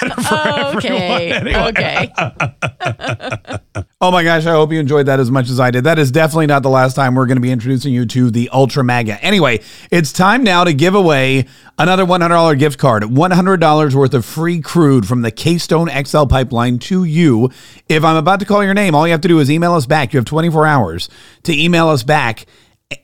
better 0.00 0.22
for 0.22 0.76
Okay. 0.78 1.30
everyone. 1.32 1.76
Anyway. 1.76 2.12
Okay. 2.14 3.54
Oh 4.00 4.12
my 4.12 4.22
gosh, 4.22 4.46
I 4.46 4.52
hope 4.52 4.70
you 4.72 4.78
enjoyed 4.78 5.06
that 5.06 5.18
as 5.18 5.28
much 5.28 5.50
as 5.50 5.58
I 5.58 5.72
did. 5.72 5.82
That 5.82 5.98
is 5.98 6.12
definitely 6.12 6.46
not 6.46 6.62
the 6.62 6.70
last 6.70 6.94
time 6.94 7.16
we're 7.16 7.26
going 7.26 7.36
to 7.36 7.42
be 7.42 7.50
introducing 7.50 7.92
you 7.92 8.06
to 8.06 8.30
the 8.30 8.48
Ultra 8.52 8.84
MAGA. 8.84 9.22
Anyway, 9.24 9.60
it's 9.90 10.12
time 10.12 10.44
now 10.44 10.62
to 10.62 10.72
give 10.72 10.94
away 10.94 11.46
another 11.80 12.04
$100 12.04 12.58
gift 12.60 12.78
card, 12.78 13.02
$100 13.02 13.94
worth 13.96 14.14
of 14.14 14.24
free 14.24 14.60
crude 14.60 15.06
from 15.08 15.22
the 15.22 15.32
Keystone 15.32 15.88
XL 16.04 16.26
pipeline 16.26 16.78
to 16.80 17.02
you. 17.02 17.50
If 17.88 18.04
I'm 18.04 18.14
about 18.16 18.38
to 18.38 18.46
call 18.46 18.62
your 18.62 18.74
name, 18.74 18.94
all 18.94 19.04
you 19.04 19.10
have 19.12 19.20
to 19.22 19.28
do 19.28 19.40
is 19.40 19.50
email 19.50 19.72
us 19.74 19.86
back. 19.86 20.12
You 20.12 20.18
have 20.18 20.26
24 20.26 20.64
hours 20.64 21.08
to 21.42 21.52
email 21.60 21.88
us 21.88 22.04
back. 22.04 22.46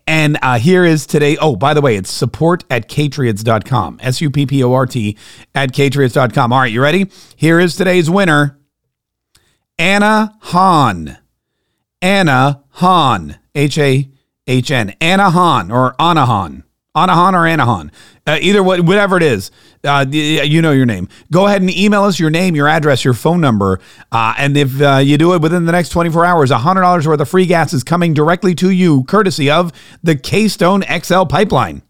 And 0.06 0.38
uh, 0.42 0.58
here 0.58 0.84
is 0.84 1.06
today. 1.06 1.36
Oh, 1.36 1.56
by 1.56 1.74
the 1.74 1.80
way, 1.80 1.96
it's 1.96 2.10
support 2.10 2.64
at 2.70 2.88
kaytriots.com. 2.88 3.98
S 4.02 4.20
U 4.20 4.30
P 4.30 4.46
P 4.46 4.62
O 4.64 4.72
R 4.72 4.86
T 4.86 5.16
at 5.54 5.72
kaytriots.com. 5.72 6.52
All 6.52 6.60
right, 6.60 6.72
you 6.72 6.80
ready? 6.80 7.10
Here 7.36 7.60
is 7.60 7.76
today's 7.76 8.08
winner. 8.08 8.58
Anna 9.78 10.36
Hahn. 10.40 11.18
Anna 12.00 12.64
Hahn. 12.70 13.38
H 13.54 13.78
A 13.78 14.08
H 14.46 14.70
N. 14.70 14.94
Anna 15.00 15.30
Hahn 15.30 15.70
or 15.70 15.94
Anna 16.00 16.26
Hahn. 16.26 16.64
Anna 16.96 17.14
Hahn 17.14 17.34
or 17.34 17.46
Anna 17.46 17.64
Hahn. 17.64 17.90
Uh, 18.26 18.38
either 18.40 18.62
what, 18.62 18.80
whatever 18.80 19.16
it 19.16 19.22
is, 19.22 19.50
uh, 19.82 20.06
you 20.08 20.62
know 20.62 20.70
your 20.70 20.86
name. 20.86 21.08
Go 21.32 21.46
ahead 21.46 21.60
and 21.60 21.70
email 21.76 22.04
us 22.04 22.18
your 22.20 22.30
name, 22.30 22.54
your 22.54 22.68
address, 22.68 23.04
your 23.04 23.14
phone 23.14 23.40
number. 23.40 23.80
Uh, 24.12 24.34
and 24.38 24.56
if 24.56 24.80
uh, 24.80 24.98
you 24.98 25.18
do 25.18 25.34
it 25.34 25.42
within 25.42 25.66
the 25.66 25.72
next 25.72 25.88
24 25.90 26.24
hours, 26.24 26.50
$100 26.50 27.06
worth 27.06 27.20
of 27.20 27.28
free 27.28 27.46
gas 27.46 27.72
is 27.72 27.82
coming 27.82 28.14
directly 28.14 28.54
to 28.54 28.70
you, 28.70 29.04
courtesy 29.04 29.50
of 29.50 29.72
the 30.02 30.14
Keystone 30.14 30.82
XL 30.82 31.24
pipeline. 31.24 31.82